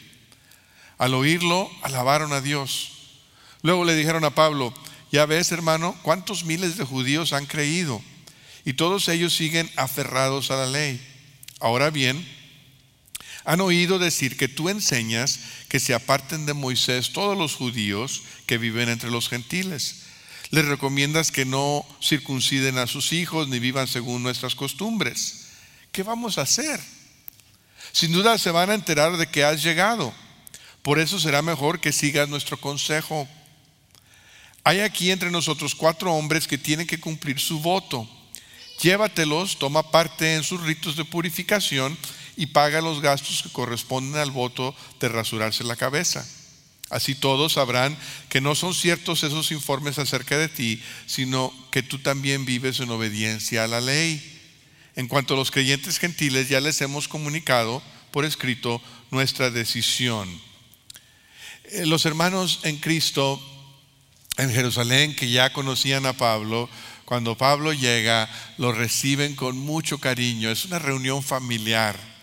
Al 0.97 1.13
oírlo, 1.13 1.69
alabaron 1.81 2.31
a 2.31 2.39
Dios. 2.39 2.91
Luego 3.61 3.83
le 3.83 3.95
dijeron 3.95 4.23
a 4.23 4.33
Pablo, 4.33 4.73
ya 5.11 5.25
ves 5.25 5.51
hermano, 5.51 5.95
cuántos 6.01 6.45
miles 6.45 6.77
de 6.77 6.85
judíos 6.85 7.33
han 7.33 7.45
creído 7.45 8.01
y 8.63 8.73
todos 8.73 9.09
ellos 9.09 9.35
siguen 9.35 9.69
aferrados 9.75 10.51
a 10.51 10.55
la 10.55 10.65
ley. 10.67 10.99
Ahora 11.59 11.89
bien, 11.89 12.25
han 13.45 13.61
oído 13.61 13.99
decir 13.99 14.37
que 14.37 14.47
tú 14.47 14.69
enseñas 14.69 15.39
que 15.69 15.79
se 15.79 15.93
aparten 15.93 16.47
de 16.47 16.53
Moisés 16.53 17.13
todos 17.13 17.37
los 17.37 17.55
judíos 17.55 18.23
que 18.47 18.57
viven 18.57 18.89
entre 18.89 19.11
los 19.11 19.29
gentiles. 19.29 20.01
Les 20.49 20.65
recomiendas 20.65 21.31
que 21.31 21.45
no 21.45 21.85
circunciden 22.01 22.77
a 22.79 22.87
sus 22.87 23.13
hijos 23.13 23.47
ni 23.47 23.59
vivan 23.59 23.87
según 23.87 24.23
nuestras 24.23 24.55
costumbres. 24.55 25.45
¿Qué 25.91 26.01
vamos 26.01 26.37
a 26.37 26.41
hacer? 26.41 26.79
Sin 27.91 28.11
duda 28.11 28.37
se 28.37 28.51
van 28.51 28.71
a 28.71 28.73
enterar 28.73 29.15
de 29.17 29.27
que 29.27 29.43
has 29.43 29.63
llegado. 29.63 30.13
Por 30.81 30.99
eso 30.99 31.19
será 31.19 31.41
mejor 31.41 31.79
que 31.79 31.91
sigas 31.91 32.27
nuestro 32.27 32.57
consejo. 32.57 33.27
Hay 34.63 34.79
aquí 34.79 35.11
entre 35.11 35.29
nosotros 35.29 35.75
cuatro 35.75 36.13
hombres 36.13 36.47
que 36.47 36.57
tienen 36.57 36.87
que 36.87 36.99
cumplir 36.99 37.39
su 37.39 37.59
voto. 37.59 38.09
Llévatelos, 38.81 39.57
toma 39.57 39.91
parte 39.91 40.35
en 40.35 40.43
sus 40.43 40.61
ritos 40.61 40.95
de 40.95 41.05
purificación 41.05 41.97
y 42.35 42.47
paga 42.47 42.81
los 42.81 43.01
gastos 43.01 43.43
que 43.43 43.51
corresponden 43.51 44.21
al 44.21 44.31
voto 44.31 44.75
de 44.99 45.09
rasurarse 45.09 45.63
la 45.63 45.75
cabeza. 45.75 46.25
Así 46.89 47.15
todos 47.15 47.53
sabrán 47.53 47.97
que 48.29 48.41
no 48.41 48.53
son 48.53 48.73
ciertos 48.73 49.23
esos 49.23 49.51
informes 49.51 49.97
acerca 49.97 50.37
de 50.37 50.49
ti, 50.49 50.81
sino 51.07 51.53
que 51.71 51.81
tú 51.81 51.99
también 51.99 52.45
vives 52.45 52.79
en 52.79 52.91
obediencia 52.91 53.63
a 53.63 53.67
la 53.67 53.81
ley. 53.81 54.21
En 54.95 55.07
cuanto 55.07 55.33
a 55.33 55.37
los 55.37 55.51
creyentes 55.51 55.97
gentiles, 55.97 56.47
ya 56.47 56.61
les 56.61 56.79
hemos 56.81 57.07
comunicado 57.07 57.81
por 58.11 58.23
escrito 58.23 58.81
nuestra 59.11 59.49
decisión. 59.49 60.29
Eh, 61.71 61.85
los 61.85 62.05
hermanos 62.05 62.59
en 62.63 62.77
Cristo 62.77 63.41
en 64.37 64.51
Jerusalén 64.51 65.15
que 65.15 65.29
ya 65.29 65.53
conocían 65.53 66.05
a 66.05 66.13
Pablo, 66.13 66.69
cuando 67.05 67.37
Pablo 67.37 67.71
llega, 67.71 68.29
lo 68.57 68.71
reciben 68.71 69.35
con 69.35 69.57
mucho 69.57 69.99
cariño. 69.99 70.49
Es 70.49 70.65
una 70.65 70.79
reunión 70.79 71.23
familiar. 71.23 72.14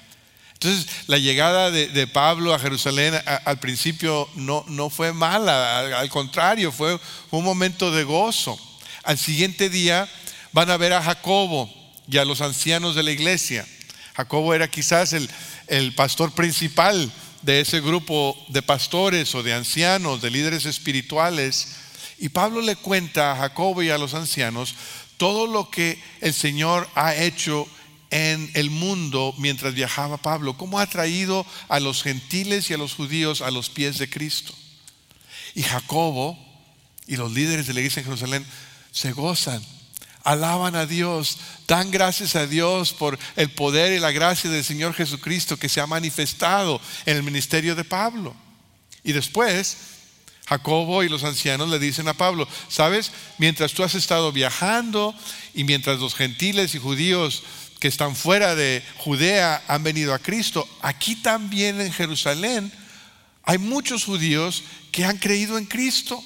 Entonces, 0.63 0.87
la 1.09 1.19
llegada 1.19 1.73
de, 1.73 2.07
Pablo 2.07 2.55
a 2.55 2.59
Jerusalén 2.61 3.15
al 3.45 3.59
principio 3.59 4.29
no, 4.37 4.65
no 4.69 4.91
fue 4.91 5.13
mala, 5.13 5.99
al, 5.99 6.09
contrario, 6.09 6.71
fue 6.71 7.01
un 7.33 7.43
momento 7.43 7.91
de 7.91 8.05
gozo. 8.05 8.57
Al 9.03 9.19
siguiente 9.19 9.69
día 9.69 10.09
van 10.53 10.71
a 10.71 10.77
ver 10.77 10.93
a 10.93 11.03
Jacobo 11.03 11.69
y 12.09 12.19
a 12.19 12.25
los 12.25 12.43
ancianos 12.43 12.95
de 12.95 13.03
la 13.03 13.11
iglesia. 13.11 13.67
Jacobo 14.15 14.55
era 14.55 14.69
quizás 14.69 15.13
el, 15.15 15.29
el 15.67 15.97
pastor 15.97 16.31
principal 16.31 17.11
de 17.41 17.61
ese 17.61 17.81
grupo 17.81 18.39
de 18.47 18.63
pastores 18.63 19.35
o 19.35 19.43
de 19.43 19.55
ancianos, 19.55 20.23
de 20.23 20.31
líderes 20.31 20.65
espirituales. 20.65 21.75
Y 22.21 22.29
Pablo 22.29 22.61
le 22.61 22.77
cuenta 22.77 23.33
a 23.33 23.37
Jacobo 23.37 23.83
y 23.83 23.91
a 23.91 23.99
los 23.99 24.15
ancianos 24.15 24.77
todo 25.17 25.49
lo 25.49 25.71
que 25.71 26.01
el 26.21 26.33
Señor 26.33 26.89
ha 26.95 27.17
hecho 27.17 27.67
en 28.13 28.51
el 28.53 28.69
mundo 28.69 29.35
mientras 29.39 29.73
viajaba 29.73 30.19
Pablo, 30.19 30.59
cómo 30.59 30.79
ha 30.79 30.87
traído 30.87 31.47
a 31.69 31.81
los 31.81 32.03
gentiles 32.03 32.69
y 32.69 32.75
a 32.75 32.77
los 32.77 32.95
judíos 32.95 33.41
a 33.41 33.51
los 33.51 33.71
pies 33.71 33.97
de 33.97 34.09
Cristo. 34.09 34.53
Y 35.55 35.63
Jacobo 35.63 36.39
y 37.07 37.17
los 37.17 37.33
líderes 37.33 37.67
de 37.67 37.73
la 37.73 37.81
iglesia 37.81 38.01
en 38.01 38.05
Jerusalén 38.05 38.47
se 38.91 39.13
gozan, 39.13 39.65
alaban 40.25 40.77
a 40.77 40.85
Dios, 40.85 41.39
dan 41.67 41.91
gracias 41.91 42.37
a 42.37 42.47
Dios 42.47 42.93
por 42.93 43.19
el 43.35 43.51
poder 43.51 43.95
y 43.95 43.99
la 43.99 44.11
gracia 44.11 44.51
del 44.51 44.63
Señor 44.63 44.93
Jesucristo 44.93 45.57
que 45.57 45.71
se 45.71 45.81
ha 45.81 45.87
manifestado 45.87 46.83
en 47.07 47.17
el 47.17 47.23
ministerio 47.23 47.75
de 47.75 47.85
Pablo. 47.85 48.37
Y 49.03 49.13
después 49.13 49.79
Jacobo 50.47 51.03
y 51.03 51.09
los 51.09 51.25
ancianos 51.25 51.71
le 51.71 51.79
dicen 51.79 52.09
a 52.09 52.15
Pablo, 52.15 52.47
sabes, 52.69 53.11
mientras 53.39 53.73
tú 53.73 53.85
has 53.85 53.95
estado 53.95 54.33
viajando 54.33 55.15
y 55.55 55.65
mientras 55.65 55.99
los 55.99 56.15
gentiles 56.15 56.75
y 56.75 56.79
judíos 56.79 57.43
que 57.83 57.89
están 57.89 58.15
fuera 58.15 58.55
de 58.55 58.81
Judea 58.99 59.61
han 59.67 59.83
venido 59.83 60.15
a 60.15 60.21
Cristo, 60.21 60.69
aquí 60.83 61.17
también 61.17 61.81
en 61.81 61.93
Jerusalén 61.93 62.71
hay 63.43 63.59
muchos 63.59 64.05
judíos 64.05 64.63
que 64.93 65.05
han 65.05 65.19
creído 65.19 65.59
en 65.59 65.65
Cristo. 65.65 66.23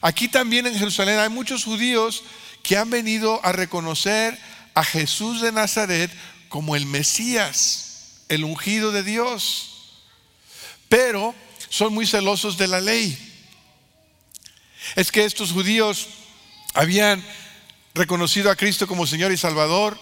Aquí 0.00 0.28
también 0.28 0.68
en 0.68 0.78
Jerusalén 0.78 1.18
hay 1.18 1.30
muchos 1.30 1.64
judíos 1.64 2.22
que 2.62 2.76
han 2.76 2.90
venido 2.90 3.44
a 3.44 3.50
reconocer 3.50 4.38
a 4.72 4.84
Jesús 4.84 5.40
de 5.40 5.50
Nazaret 5.50 6.12
como 6.48 6.76
el 6.76 6.86
Mesías, 6.86 8.22
el 8.28 8.44
ungido 8.44 8.92
de 8.92 9.02
Dios. 9.02 9.98
Pero 10.88 11.34
son 11.70 11.92
muy 11.92 12.06
celosos 12.06 12.56
de 12.56 12.68
la 12.68 12.80
ley. 12.80 13.18
Es 14.94 15.10
que 15.10 15.24
estos 15.24 15.50
judíos 15.50 16.06
habían 16.72 17.20
reconocido 17.94 18.48
a 18.48 18.54
Cristo 18.54 18.86
como 18.86 19.08
Señor 19.08 19.32
y 19.32 19.36
Salvador, 19.36 19.98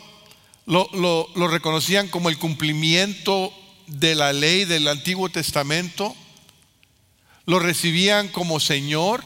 lo, 0.70 1.48
reconocían 1.48 2.08
como 2.08 2.28
el 2.28 2.38
cumplimiento 2.38 3.52
de 3.88 4.14
la 4.14 4.32
ley 4.32 4.64
del 4.64 4.86
Antiguo 4.86 5.28
Testamento, 5.28 6.14
lo 7.44 7.58
recibían 7.58 8.28
como 8.28 8.60
Señor, 8.60 9.24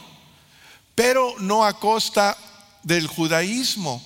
pero 0.94 1.34
no 1.40 1.66
a 1.66 1.78
costa 1.78 2.38
del 2.82 3.06
judaísmo. 3.06 4.02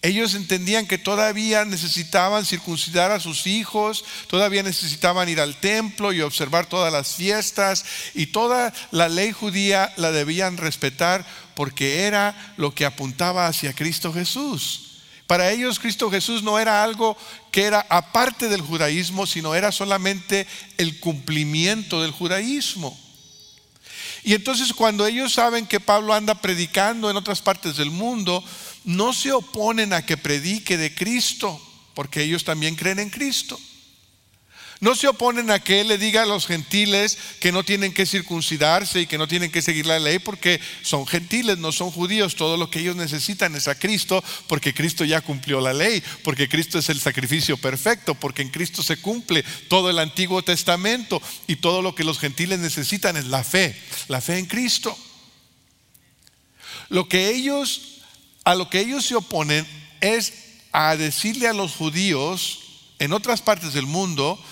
Ellos 0.00 0.34
entendían 0.34 0.86
que 0.86 0.96
todavía 0.96 1.64
necesitaban 1.64 2.46
circuncidar 2.46 3.10
a 3.10 3.20
sus 3.20 3.46
hijos, 3.46 4.04
todavía 4.28 4.62
necesitaban 4.62 5.28
ir 5.28 5.40
al 5.40 5.56
templo 5.56 6.12
y 6.12 6.22
observar 6.22 6.66
todas 6.66 6.92
las 6.92 7.16
fiestas 7.16 7.84
y 8.14 8.26
toda 8.26 8.72
la 8.92 9.08
ley 9.08 9.32
judía 9.32 9.92
la 9.96 10.12
debían 10.12 10.56
respetar 10.56 11.26
porque 11.54 12.04
era 12.04 12.54
lo 12.56 12.74
que 12.74 12.86
apuntaba 12.86 13.46
hacia 13.48 13.74
Cristo 13.74 14.12
Jesús. 14.12 14.87
Para 15.28 15.52
ellos 15.52 15.78
Cristo 15.78 16.10
Jesús 16.10 16.42
no 16.42 16.58
era 16.58 16.82
algo 16.82 17.14
que 17.52 17.64
era 17.64 17.86
aparte 17.90 18.48
del 18.48 18.62
judaísmo, 18.62 19.26
sino 19.26 19.54
era 19.54 19.70
solamente 19.70 20.46
el 20.78 20.98
cumplimiento 21.00 22.00
del 22.00 22.12
judaísmo. 22.12 22.98
Y 24.24 24.32
entonces 24.32 24.72
cuando 24.72 25.06
ellos 25.06 25.34
saben 25.34 25.66
que 25.66 25.80
Pablo 25.80 26.14
anda 26.14 26.34
predicando 26.34 27.10
en 27.10 27.16
otras 27.18 27.42
partes 27.42 27.76
del 27.76 27.90
mundo, 27.90 28.42
no 28.84 29.12
se 29.12 29.30
oponen 29.30 29.92
a 29.92 30.00
que 30.00 30.16
predique 30.16 30.78
de 30.78 30.94
Cristo, 30.94 31.60
porque 31.92 32.22
ellos 32.22 32.42
también 32.42 32.74
creen 32.74 32.98
en 32.98 33.10
Cristo. 33.10 33.60
No 34.80 34.94
se 34.94 35.08
oponen 35.08 35.50
a 35.50 35.58
que 35.58 35.80
Él 35.80 35.88
le 35.88 35.98
diga 35.98 36.22
a 36.22 36.26
los 36.26 36.46
gentiles 36.46 37.18
que 37.40 37.50
no 37.50 37.64
tienen 37.64 37.92
que 37.92 38.06
circuncidarse 38.06 39.00
y 39.00 39.06
que 39.06 39.18
no 39.18 39.26
tienen 39.26 39.50
que 39.50 39.60
seguir 39.60 39.86
la 39.86 39.98
ley 39.98 40.20
porque 40.20 40.60
son 40.82 41.04
gentiles, 41.04 41.58
no 41.58 41.72
son 41.72 41.90
judíos. 41.90 42.36
Todo 42.36 42.56
lo 42.56 42.70
que 42.70 42.78
ellos 42.78 42.94
necesitan 42.94 43.56
es 43.56 43.66
a 43.66 43.76
Cristo 43.76 44.22
porque 44.46 44.74
Cristo 44.74 45.04
ya 45.04 45.20
cumplió 45.20 45.60
la 45.60 45.72
ley, 45.72 46.00
porque 46.22 46.48
Cristo 46.48 46.78
es 46.78 46.88
el 46.90 47.00
sacrificio 47.00 47.56
perfecto, 47.56 48.14
porque 48.14 48.42
en 48.42 48.50
Cristo 48.50 48.84
se 48.84 48.98
cumple 48.98 49.44
todo 49.66 49.90
el 49.90 49.98
Antiguo 49.98 50.42
Testamento 50.42 51.20
y 51.48 51.56
todo 51.56 51.82
lo 51.82 51.96
que 51.96 52.04
los 52.04 52.20
gentiles 52.20 52.60
necesitan 52.60 53.16
es 53.16 53.26
la 53.26 53.42
fe, 53.42 53.76
la 54.06 54.20
fe 54.20 54.38
en 54.38 54.46
Cristo. 54.46 54.96
Lo 56.88 57.08
que 57.08 57.30
ellos, 57.30 58.00
a 58.44 58.54
lo 58.54 58.70
que 58.70 58.80
ellos 58.80 59.04
se 59.04 59.16
oponen 59.16 59.66
es 60.00 60.32
a 60.70 60.96
decirle 60.96 61.48
a 61.48 61.52
los 61.52 61.72
judíos 61.72 62.60
en 63.00 63.12
otras 63.12 63.42
partes 63.42 63.72
del 63.72 63.86
mundo, 63.86 64.42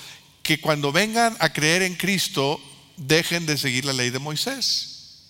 que 0.47 0.61
cuando 0.61 0.93
vengan 0.93 1.37
a 1.41 1.53
creer 1.53 1.83
en 1.83 1.97
Cristo 1.97 2.61
dejen 2.97 3.47
de 3.47 3.59
seguir 3.59 3.85
la 3.85 3.93
ley 3.93 4.11
de 4.11 4.21
Moisés. 4.21 5.25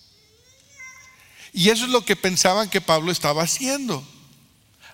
Y 1.53 1.69
eso 1.71 1.85
es 1.85 1.89
lo 1.89 2.05
que 2.05 2.15
pensaban 2.15 2.69
que 2.69 2.81
Pablo 2.81 3.11
estaba 3.11 3.41
haciendo. 3.41 4.07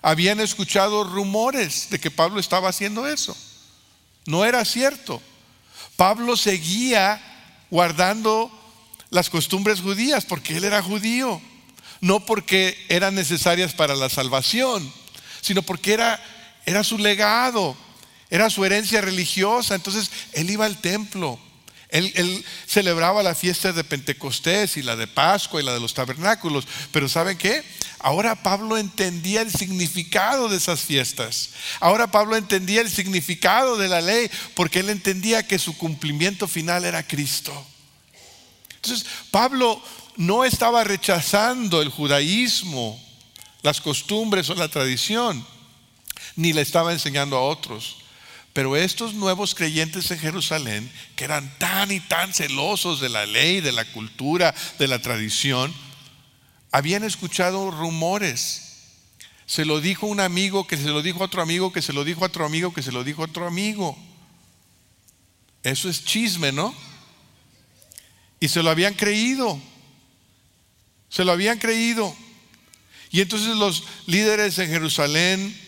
Habían 0.00 0.40
escuchado 0.40 1.04
rumores 1.04 1.90
de 1.90 2.00
que 2.00 2.10
Pablo 2.10 2.40
estaba 2.40 2.70
haciendo 2.70 3.06
eso. 3.06 3.36
No 4.24 4.46
era 4.46 4.64
cierto. 4.64 5.20
Pablo 5.94 6.38
seguía 6.38 7.20
guardando 7.70 8.50
las 9.10 9.28
costumbres 9.28 9.82
judías 9.82 10.24
porque 10.24 10.56
él 10.56 10.64
era 10.64 10.80
judío, 10.82 11.38
no 12.00 12.24
porque 12.24 12.82
eran 12.88 13.14
necesarias 13.14 13.74
para 13.74 13.94
la 13.94 14.08
salvación, 14.08 14.90
sino 15.42 15.60
porque 15.60 15.92
era, 15.92 16.18
era 16.64 16.82
su 16.82 16.96
legado, 16.96 17.76
era 18.34 18.50
su 18.50 18.64
herencia 18.64 19.00
religiosa. 19.00 19.76
Entonces 19.76 20.10
él 20.32 20.50
iba 20.50 20.66
al 20.66 20.80
templo. 20.80 21.38
Él, 21.88 22.44
celebraba 22.66 23.22
la 23.22 23.36
fiesta 23.36 23.72
de 23.72 23.84
Pentecostés 23.84 24.76
y 24.76 24.82
la 24.82 24.96
de 24.96 25.06
Pascua 25.06 25.62
y 25.62 25.64
la 25.64 25.72
de 25.72 25.78
los 25.78 25.94
tabernáculos. 25.94 26.66
Pero 26.90 27.08
¿saben 27.08 27.38
qué? 27.38 27.62
Ahora 28.00 28.42
Pablo 28.42 28.76
entendía 28.76 29.40
el 29.40 29.52
significado 29.52 30.48
de 30.48 30.56
esas 30.56 30.80
fiestas. 30.80 31.50
Ahora 31.78 32.08
Pablo 32.08 32.34
entendía 32.34 32.80
el 32.80 32.90
significado 32.90 33.76
de 33.76 33.86
la 33.86 34.00
ley 34.00 34.28
porque 34.54 34.80
él 34.80 34.90
entendía 34.90 35.46
que 35.46 35.60
su 35.60 35.78
cumplimiento 35.78 36.48
final 36.48 36.84
era 36.84 37.06
Cristo. 37.06 37.52
Entonces 38.74 39.06
Pablo 39.30 39.80
no 40.16 40.44
estaba 40.44 40.82
rechazando 40.82 41.80
el 41.80 41.88
judaísmo, 41.88 43.00
las 43.62 43.80
costumbres 43.80 44.50
o 44.50 44.56
la 44.56 44.66
tradición, 44.66 45.46
ni 46.34 46.52
le 46.52 46.62
estaba 46.62 46.92
enseñando 46.92 47.36
a 47.36 47.42
otros. 47.42 47.98
Pero 48.54 48.76
estos 48.76 49.14
nuevos 49.14 49.56
creyentes 49.56 50.12
en 50.12 50.20
Jerusalén, 50.20 50.90
que 51.16 51.24
eran 51.24 51.58
tan 51.58 51.90
y 51.90 51.98
tan 51.98 52.32
celosos 52.32 53.00
de 53.00 53.08
la 53.08 53.26
ley, 53.26 53.60
de 53.60 53.72
la 53.72 53.84
cultura, 53.84 54.54
de 54.78 54.86
la 54.86 55.00
tradición, 55.00 55.74
habían 56.70 57.02
escuchado 57.02 57.72
rumores. 57.72 58.62
Se 59.44 59.64
lo 59.64 59.80
dijo 59.80 60.06
un 60.06 60.20
amigo, 60.20 60.68
que 60.68 60.76
se 60.76 60.84
lo 60.84 61.02
dijo 61.02 61.24
otro 61.24 61.42
amigo, 61.42 61.72
que 61.72 61.82
se 61.82 61.92
lo 61.92 62.04
dijo 62.04 62.24
otro 62.24 62.46
amigo, 62.46 62.72
que 62.72 62.84
se 62.84 62.92
lo 62.92 63.02
dijo 63.02 63.22
otro 63.22 63.44
amigo. 63.48 63.98
Eso 65.64 65.88
es 65.88 66.04
chisme, 66.04 66.52
¿no? 66.52 66.72
Y 68.38 68.46
se 68.46 68.62
lo 68.62 68.70
habían 68.70 68.94
creído. 68.94 69.60
Se 71.08 71.24
lo 71.24 71.32
habían 71.32 71.58
creído. 71.58 72.14
Y 73.10 73.20
entonces 73.20 73.56
los 73.56 73.82
líderes 74.06 74.56
en 74.60 74.70
Jerusalén 74.70 75.60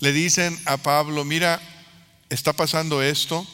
le 0.00 0.12
dicen 0.12 0.58
a 0.64 0.78
Pablo, 0.78 1.26
mira, 1.26 1.60
está 2.34 2.52
pasando 2.52 3.02
esto, 3.02 3.46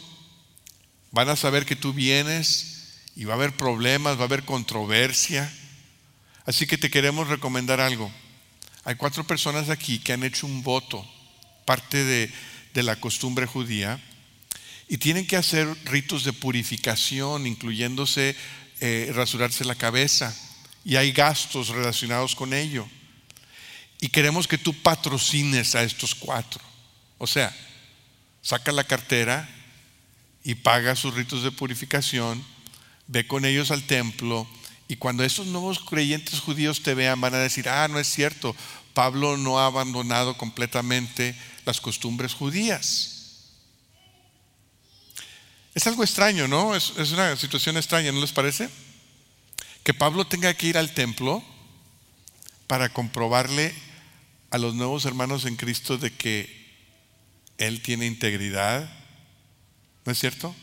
van 1.10 1.28
a 1.28 1.36
saber 1.36 1.66
que 1.66 1.76
tú 1.76 1.92
vienes 1.92 3.00
y 3.14 3.24
va 3.24 3.34
a 3.34 3.36
haber 3.36 3.56
problemas, 3.56 4.16
va 4.16 4.22
a 4.22 4.24
haber 4.24 4.44
controversia. 4.44 5.52
Así 6.46 6.66
que 6.66 6.78
te 6.78 6.90
queremos 6.90 7.28
recomendar 7.28 7.80
algo. 7.80 8.10
Hay 8.84 8.94
cuatro 8.94 9.26
personas 9.26 9.68
aquí 9.68 9.98
que 9.98 10.14
han 10.14 10.24
hecho 10.24 10.46
un 10.46 10.62
voto, 10.62 11.06
parte 11.66 12.02
de, 12.04 12.32
la 12.82 12.96
costumbre 12.96 13.44
judía, 13.44 14.02
y 14.88 14.96
tienen 14.96 15.26
que 15.26 15.36
hacer 15.36 15.68
ritos 15.84 16.24
de 16.24 16.32
purificación, 16.32 17.46
incluyéndose 17.46 18.34
eh, 18.80 19.12
rasurarse 19.14 19.64
la 19.66 19.74
cabeza, 19.74 20.34
y 20.84 20.96
hay 20.96 21.12
gastos 21.12 21.68
relacionados 21.68 22.34
con 22.34 22.54
ello. 22.54 22.88
Y 24.00 24.08
queremos 24.08 24.48
que 24.48 24.56
tú 24.56 24.72
patrocines 24.72 25.74
a 25.74 25.82
estos 25.82 26.14
cuatro. 26.14 26.62
O 27.18 27.26
sea, 27.26 27.54
saca 28.42 28.72
la 28.72 28.84
cartera 28.84 29.48
y 30.42 30.56
paga 30.56 30.96
sus 30.96 31.14
ritos 31.14 31.42
de 31.42 31.52
purificación, 31.52 32.44
ve 33.06 33.26
con 33.26 33.44
ellos 33.44 33.70
al 33.70 33.82
templo 33.84 34.48
y 34.88 34.96
cuando 34.96 35.22
esos 35.22 35.46
nuevos 35.46 35.80
creyentes 35.80 36.40
judíos 36.40 36.82
te 36.82 36.94
vean 36.94 37.20
van 37.20 37.34
a 37.34 37.38
decir, 37.38 37.68
ah, 37.68 37.86
no 37.88 37.98
es 37.98 38.08
cierto, 38.08 38.56
Pablo 38.94 39.36
no 39.36 39.60
ha 39.60 39.66
abandonado 39.66 40.36
completamente 40.36 41.38
las 41.64 41.80
costumbres 41.80 42.34
judías. 42.34 43.16
Es 45.74 45.86
algo 45.86 46.02
extraño, 46.02 46.48
¿no? 46.48 46.74
Es, 46.74 46.92
es 46.98 47.12
una 47.12 47.36
situación 47.36 47.76
extraña, 47.76 48.10
¿no 48.10 48.20
les 48.20 48.32
parece? 48.32 48.68
Que 49.84 49.94
Pablo 49.94 50.26
tenga 50.26 50.52
que 50.54 50.66
ir 50.66 50.76
al 50.76 50.92
templo 50.92 51.44
para 52.66 52.88
comprobarle 52.88 53.72
a 54.50 54.58
los 54.58 54.74
nuevos 54.74 55.04
hermanos 55.04 55.44
en 55.44 55.56
Cristo 55.56 55.98
de 55.98 56.12
que 56.12 56.59
Él 57.60 57.82
tiene 57.82 58.06
integridad. 58.06 58.90
¿No 60.04 60.12
es 60.12 60.18
cierto? 60.18 60.54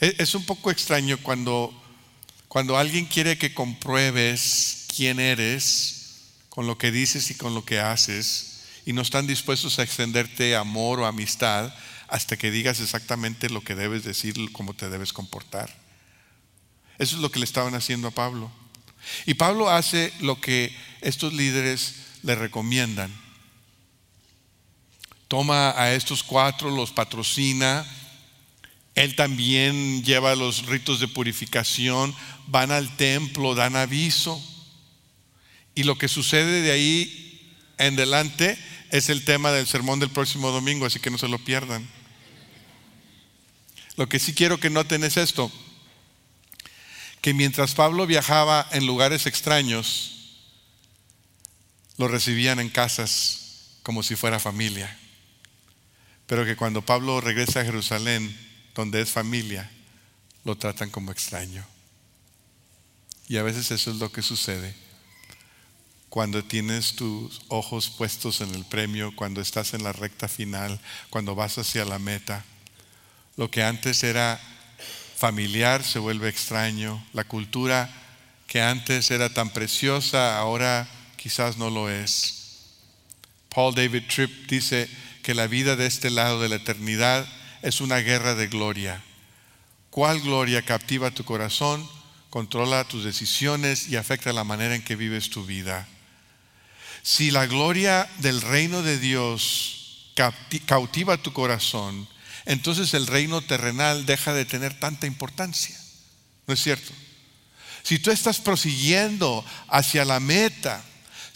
Es 0.00 0.34
un 0.34 0.44
poco 0.44 0.70
extraño 0.70 1.18
cuando, 1.22 1.72
cuando 2.48 2.76
alguien 2.76 3.06
quiere 3.06 3.38
que 3.38 3.54
compruebes 3.54 4.86
quién 4.94 5.20
eres 5.20 6.34
con 6.48 6.66
lo 6.66 6.76
que 6.76 6.90
dices 6.90 7.30
y 7.30 7.34
con 7.34 7.54
lo 7.54 7.64
que 7.64 7.80
haces 7.80 8.64
y 8.84 8.92
no 8.92 9.02
están 9.02 9.26
dispuestos 9.26 9.78
a 9.78 9.84
extenderte 9.84 10.56
amor 10.56 10.98
o 10.98 11.06
amistad 11.06 11.72
hasta 12.08 12.36
que 12.36 12.50
digas 12.50 12.80
exactamente 12.80 13.48
lo 13.48 13.60
que 13.60 13.76
debes 13.76 14.02
decir, 14.02 14.34
cómo 14.52 14.74
te 14.74 14.90
debes 14.90 15.12
comportar. 15.12 15.72
Eso 16.98 17.16
es 17.16 17.22
lo 17.22 17.30
que 17.30 17.38
le 17.38 17.44
estaban 17.44 17.74
haciendo 17.74 18.08
a 18.08 18.10
Pablo. 18.10 18.50
Y 19.26 19.34
Pablo 19.34 19.70
hace 19.70 20.12
lo 20.20 20.40
que 20.40 20.76
estos 21.02 21.32
líderes 21.32 21.94
le 22.22 22.34
recomiendan. 22.34 23.14
Toma 25.30 25.80
a 25.80 25.94
estos 25.94 26.24
cuatro, 26.24 26.72
los 26.72 26.90
patrocina. 26.90 27.86
Él 28.96 29.14
también 29.14 30.02
lleva 30.02 30.34
los 30.34 30.66
ritos 30.66 30.98
de 30.98 31.06
purificación, 31.06 32.12
van 32.48 32.72
al 32.72 32.96
templo, 32.96 33.54
dan 33.54 33.76
aviso. 33.76 34.42
Y 35.76 35.84
lo 35.84 35.96
que 35.96 36.08
sucede 36.08 36.62
de 36.62 36.72
ahí 36.72 37.54
en 37.78 37.94
adelante 37.94 38.58
es 38.90 39.08
el 39.08 39.24
tema 39.24 39.52
del 39.52 39.68
sermón 39.68 40.00
del 40.00 40.10
próximo 40.10 40.50
domingo, 40.50 40.84
así 40.84 40.98
que 40.98 41.12
no 41.12 41.18
se 41.18 41.28
lo 41.28 41.38
pierdan. 41.38 41.88
Lo 43.94 44.08
que 44.08 44.18
sí 44.18 44.34
quiero 44.34 44.58
que 44.58 44.68
noten 44.68 45.04
es 45.04 45.16
esto, 45.16 45.48
que 47.20 47.34
mientras 47.34 47.76
Pablo 47.76 48.04
viajaba 48.04 48.66
en 48.72 48.84
lugares 48.84 49.26
extraños, 49.26 50.40
lo 51.98 52.08
recibían 52.08 52.58
en 52.58 52.68
casas 52.68 53.76
como 53.84 54.02
si 54.02 54.16
fuera 54.16 54.40
familia. 54.40 54.96
Pero 56.30 56.44
que 56.44 56.54
cuando 56.54 56.80
Pablo 56.80 57.20
regresa 57.20 57.58
a 57.58 57.64
Jerusalén, 57.64 58.38
donde 58.76 59.00
es 59.00 59.10
familia, 59.10 59.68
lo 60.44 60.56
tratan 60.56 60.88
como 60.88 61.10
extraño. 61.10 61.66
Y 63.26 63.38
a 63.38 63.42
veces 63.42 63.72
eso 63.72 63.90
es 63.90 63.96
lo 63.96 64.12
que 64.12 64.22
sucede 64.22 64.72
cuando 66.08 66.44
tienes 66.44 66.94
tus 66.94 67.40
ojos 67.48 67.90
puestos 67.90 68.42
en 68.42 68.54
el 68.54 68.64
premio, 68.64 69.12
cuando 69.16 69.40
estás 69.40 69.74
en 69.74 69.82
la 69.82 69.92
recta 69.92 70.28
final, 70.28 70.78
cuando 71.08 71.34
vas 71.34 71.58
hacia 71.58 71.84
la 71.84 71.98
meta. 71.98 72.44
Lo 73.36 73.50
que 73.50 73.64
antes 73.64 74.04
era 74.04 74.40
familiar 75.16 75.82
se 75.82 75.98
vuelve 75.98 76.28
extraño. 76.28 77.04
La 77.12 77.24
cultura 77.24 77.90
que 78.46 78.62
antes 78.62 79.10
era 79.10 79.34
tan 79.34 79.50
preciosa, 79.50 80.38
ahora 80.38 80.88
quizás 81.16 81.56
no 81.56 81.70
lo 81.70 81.90
es. 81.90 82.36
Paul 83.52 83.74
David 83.74 84.04
Tripp 84.06 84.48
dice 84.48 84.88
que 85.30 85.34
la 85.36 85.46
vida 85.46 85.76
de 85.76 85.86
este 85.86 86.10
lado 86.10 86.40
de 86.40 86.48
la 86.48 86.56
eternidad 86.56 87.24
es 87.62 87.80
una 87.80 87.98
guerra 87.98 88.34
de 88.34 88.48
gloria. 88.48 89.00
¿Cuál 89.88 90.20
gloria 90.20 90.62
captiva 90.62 91.12
tu 91.12 91.22
corazón, 91.22 91.88
controla 92.30 92.82
tus 92.82 93.04
decisiones 93.04 93.86
y 93.86 93.94
afecta 93.94 94.32
la 94.32 94.42
manera 94.42 94.74
en 94.74 94.82
que 94.82 94.96
vives 94.96 95.30
tu 95.30 95.46
vida? 95.46 95.86
Si 97.04 97.30
la 97.30 97.46
gloria 97.46 98.10
del 98.18 98.40
reino 98.40 98.82
de 98.82 98.98
Dios 98.98 100.10
cautiva 100.66 101.16
tu 101.16 101.32
corazón, 101.32 102.08
entonces 102.44 102.92
el 102.94 103.06
reino 103.06 103.40
terrenal 103.40 104.06
deja 104.06 104.34
de 104.34 104.46
tener 104.46 104.80
tanta 104.80 105.06
importancia. 105.06 105.78
¿No 106.48 106.54
es 106.54 106.60
cierto? 106.60 106.90
Si 107.84 108.00
tú 108.00 108.10
estás 108.10 108.40
prosiguiendo 108.40 109.44
hacia 109.68 110.04
la 110.04 110.18
meta, 110.18 110.82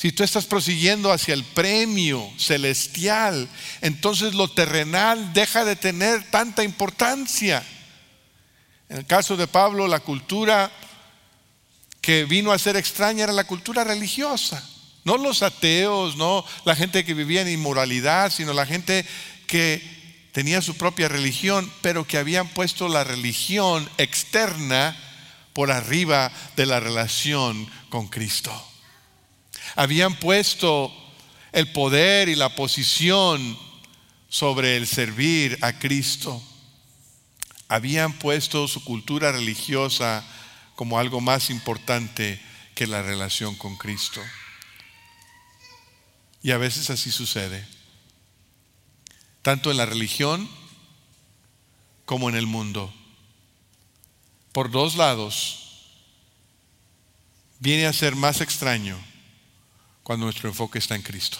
si 0.05 0.13
tú 0.13 0.23
estás 0.23 0.45
prosiguiendo 0.45 1.11
hacia 1.11 1.33
el 1.33 1.45
premio 1.45 2.31
celestial, 2.37 3.49
entonces 3.81 4.35
lo 4.35 4.49
terrenal 4.49 5.33
deja 5.33 5.65
de 5.65 5.77
tener 5.77 6.31
tanta 6.31 6.63
importancia. 6.63 7.65
En 8.91 8.99
el 8.99 9.07
caso 9.07 9.35
de 9.39 9.47
Pablo, 9.47 9.89
la 9.89 10.01
cultura 10.01 10.71
que 12.03 12.27
vino 12.27 12.53
a 12.53 12.59
ser 12.59 12.77
extraña 12.77 13.25
era 13.25 13.33
la 13.33 13.47
cultura 13.47 13.83
religiosa. 13.83 14.63
No 15.05 15.17
los 15.17 15.43
ateos, 15.43 16.17
no 16.17 16.45
la 16.67 16.77
gente 16.77 17.07
que 17.07 17.15
vivía 17.15 17.41
en 17.41 17.49
inmoralidad, 17.49 18.31
sino 18.31 18.53
la 18.53 18.67
gente 18.67 19.07
que 19.47 19.81
tenía 20.33 20.61
su 20.61 20.77
propia 20.77 21.09
religión, 21.09 21.73
pero 21.81 22.07
que 22.07 22.19
habían 22.19 22.49
puesto 22.49 22.89
la 22.89 23.05
religión 23.05 23.89
externa 23.97 24.95
por 25.55 25.71
arriba 25.71 26.31
de 26.57 26.67
la 26.67 26.79
relación 26.79 27.71
con 27.89 28.09
Cristo 28.09 28.74
habían 29.77 30.15
puesto 30.17 30.93
el 31.53 31.71
poder 31.73 32.29
y 32.29 32.35
la 32.35 32.55
posición 32.55 33.57
sobre 34.29 34.77
el 34.77 34.87
servir 34.87 35.59
a 35.63 35.79
Cristo. 35.79 36.43
Habían 37.69 38.13
puesto 38.15 38.67
su 38.67 38.83
cultura 38.83 39.33
religiosa 39.33 40.25
como 40.75 40.99
algo 40.99 41.21
más 41.21 41.51
importante 41.51 42.41
que 42.75 42.87
la 42.87 43.03
relación 43.03 43.55
con 43.55 43.77
Cristo. 43.77 44.21
Y 46.43 46.51
a 46.51 46.59
veces 46.59 46.91
así 46.91 47.11
sucede, 47.11 47.67
tanto 49.43 49.71
en 49.71 49.77
la 49.77 49.87
religión 49.87 50.51
como 52.05 52.29
en 52.29 52.35
el 52.35 52.47
mundo. 52.47 52.93
Por 54.53 54.71
dos 54.71 54.97
lados, 54.97 55.89
viene 57.61 57.87
a 57.87 57.93
ser 57.93 58.15
más 58.15 58.41
extraño 58.41 58.99
cuando 60.05 60.27
nuestro 60.27 60.49
enfoque 60.49 60.79
está 60.79 60.95
en 60.95 61.03
Cristo. 61.03 61.39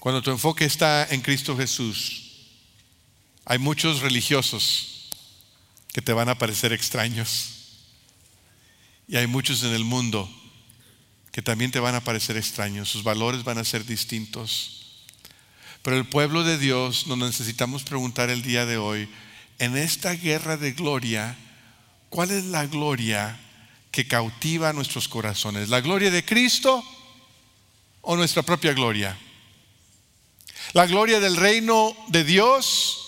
Cuando 0.00 0.20
tu 0.20 0.30
enfoque 0.30 0.64
está 0.64 1.06
en 1.10 1.22
Cristo 1.22 1.56
Jesús, 1.56 2.24
hay 3.44 3.58
muchos 3.58 4.00
religiosos 4.00 5.08
que 5.92 6.02
te 6.02 6.12
van 6.12 6.28
a 6.28 6.36
parecer 6.36 6.72
extraños. 6.72 7.54
Y 9.06 9.16
hay 9.16 9.26
muchos 9.26 9.62
en 9.62 9.72
el 9.72 9.84
mundo 9.84 10.28
que 11.32 11.40
también 11.40 11.70
te 11.70 11.80
van 11.80 11.94
a 11.94 12.04
parecer 12.04 12.36
extraños. 12.36 12.90
Sus 12.90 13.04
valores 13.04 13.44
van 13.44 13.58
a 13.58 13.64
ser 13.64 13.86
distintos. 13.86 15.04
Pero 15.82 15.96
el 15.96 16.06
pueblo 16.06 16.42
de 16.42 16.58
Dios 16.58 17.06
nos 17.06 17.16
necesitamos 17.16 17.84
preguntar 17.84 18.28
el 18.28 18.42
día 18.42 18.66
de 18.66 18.76
hoy, 18.76 19.08
en 19.60 19.76
esta 19.76 20.12
guerra 20.12 20.56
de 20.56 20.72
gloria, 20.72 21.36
¿cuál 22.10 22.32
es 22.32 22.44
la 22.44 22.66
gloria 22.66 23.38
que 23.90 24.06
cautiva 24.06 24.72
nuestros 24.72 25.08
corazones? 25.08 25.68
¿La 25.68 25.80
gloria 25.80 26.10
de 26.10 26.24
Cristo 26.24 26.84
o 28.00 28.16
nuestra 28.16 28.42
propia 28.42 28.72
gloria? 28.72 29.18
¿La 30.72 30.86
gloria 30.86 31.20
del 31.20 31.36
reino 31.36 31.96
de 32.08 32.24
Dios 32.24 33.04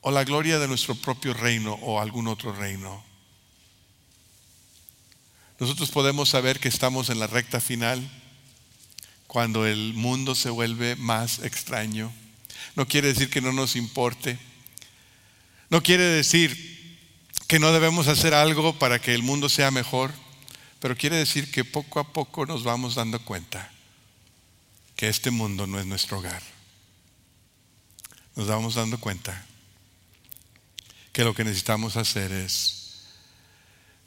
o 0.00 0.10
la 0.10 0.24
gloria 0.24 0.58
de 0.58 0.68
nuestro 0.68 0.94
propio 0.94 1.34
reino 1.34 1.74
o 1.74 2.00
algún 2.00 2.26
otro 2.28 2.52
reino? 2.52 3.04
Nosotros 5.60 5.90
podemos 5.90 6.30
saber 6.30 6.58
que 6.58 6.68
estamos 6.68 7.10
en 7.10 7.18
la 7.18 7.26
recta 7.26 7.60
final 7.60 8.10
cuando 9.26 9.66
el 9.66 9.92
mundo 9.94 10.34
se 10.34 10.50
vuelve 10.50 10.96
más 10.96 11.40
extraño. 11.40 12.12
No 12.74 12.88
quiere 12.88 13.08
decir 13.08 13.30
que 13.30 13.42
no 13.42 13.52
nos 13.52 13.76
importe. 13.76 14.38
No 15.68 15.82
quiere 15.82 16.02
decir 16.02 16.79
que 17.46 17.58
no 17.58 17.72
debemos 17.72 18.08
hacer 18.08 18.34
algo 18.34 18.78
para 18.78 19.00
que 19.00 19.14
el 19.14 19.22
mundo 19.22 19.48
sea 19.48 19.70
mejor, 19.70 20.12
pero 20.78 20.96
quiere 20.96 21.16
decir 21.16 21.50
que 21.50 21.64
poco 21.64 22.00
a 22.00 22.12
poco 22.12 22.46
nos 22.46 22.64
vamos 22.64 22.94
dando 22.94 23.18
cuenta 23.24 23.70
que 24.96 25.08
este 25.08 25.30
mundo 25.30 25.66
no 25.66 25.80
es 25.80 25.86
nuestro 25.86 26.18
hogar. 26.18 26.42
Nos 28.36 28.46
vamos 28.46 28.74
dando 28.74 28.98
cuenta 28.98 29.46
que 31.12 31.24
lo 31.24 31.34
que 31.34 31.44
necesitamos 31.44 31.96
hacer 31.96 32.32
es 32.32 32.80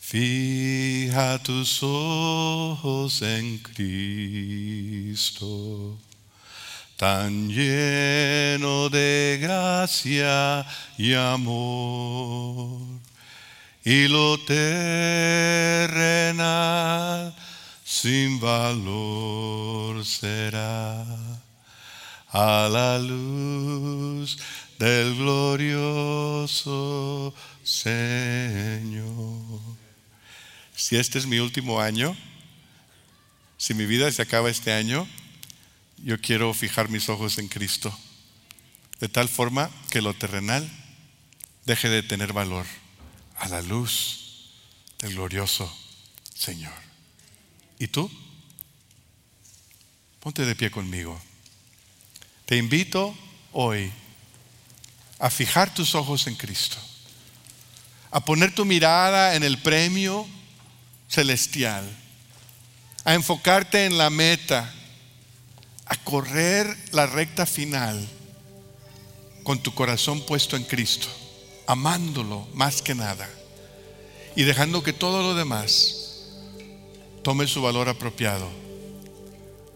Fija 0.04 1.42
tus 1.42 1.82
ojos 1.82 3.22
en 3.22 3.58
Cristo, 3.60 5.18
tan 6.98 7.50
lleno 7.50 8.90
de 8.90 9.40
gracia 9.42 10.66
y 10.98 11.14
amor, 11.14 13.00
y 13.84 14.08
lo 14.08 14.38
terrenal 14.40 15.04
sin 17.84 18.40
valor 18.40 20.06
será. 20.06 21.06
A 22.36 22.68
la 22.72 22.98
luz 22.98 24.40
del 24.80 25.16
glorioso 25.16 26.56
Señor. 27.64 29.06
Si 30.76 30.96
este 30.96 31.20
es 31.20 31.28
mi 31.28 31.38
último 31.38 31.80
año, 31.80 32.18
si 33.58 33.76
mi 33.76 33.86
vida 33.86 34.12
se 34.12 34.24
acaba 34.24 34.50
este 34.50 34.74
año, 34.74 35.08
yo 36.04 36.20
quiero 36.20 36.52
fijar 36.56 36.90
mis 36.90 37.08
ojos 37.08 37.38
en 37.38 37.48
Cristo, 37.50 37.96
de 39.00 39.10
tal 39.10 39.30
forma 39.30 39.70
que 39.92 40.02
lo 40.02 40.16
terrenal 40.16 40.68
deje 41.66 41.90
de 41.90 42.02
tener 42.02 42.34
valor 42.34 42.66
a 43.44 43.50
la 43.50 43.62
luz 43.62 44.48
del 45.00 45.16
glorioso 45.16 45.70
Señor. 46.34 46.74
¿Y 47.78 47.88
tú? 47.88 48.10
Ponte 50.22 50.46
de 50.46 50.56
pie 50.56 50.72
conmigo. 50.72 51.22
Te 52.46 52.56
invito 52.56 53.14
hoy 53.52 53.92
a 55.20 55.30
fijar 55.30 55.74
tus 55.74 55.94
ojos 55.94 56.28
en 56.28 56.36
Cristo, 56.36 56.78
a 58.12 58.24
poner 58.24 58.56
tu 58.56 58.64
mirada 58.64 59.36
en 59.36 59.44
el 59.44 59.58
premio 59.62 60.26
celestial, 61.10 61.84
a 63.04 63.14
enfocarte 63.14 63.86
en 63.86 63.98
la 63.98 64.10
meta, 64.10 64.74
a 65.86 65.98
correr 65.98 66.78
la 66.94 67.08
recta 67.08 67.46
final 67.46 68.08
con 69.44 69.62
tu 69.62 69.74
corazón 69.74 70.26
puesto 70.26 70.56
en 70.56 70.64
Cristo, 70.64 71.10
amándolo 71.68 72.48
más 72.54 72.82
que 72.82 72.96
nada 72.96 73.30
y 74.36 74.44
dejando 74.44 74.84
que 74.84 74.94
todo 74.94 75.22
lo 75.22 75.36
demás 75.36 76.04
tome 77.22 77.48
su 77.48 77.62
valor 77.62 77.90
apropiado 77.90 78.48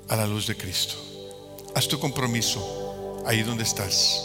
a 0.10 0.16
la 0.16 0.28
luz 0.28 0.48
de 0.48 0.56
Cristo. 0.56 0.96
Haz 1.76 1.88
tu 1.88 2.00
compromiso 2.00 3.24
ahí 3.26 3.44
donde 3.44 3.64
estás, 3.64 4.24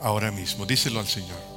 ahora 0.00 0.30
mismo. 0.30 0.64
Díselo 0.64 1.00
al 1.00 1.08
Señor. 1.08 1.47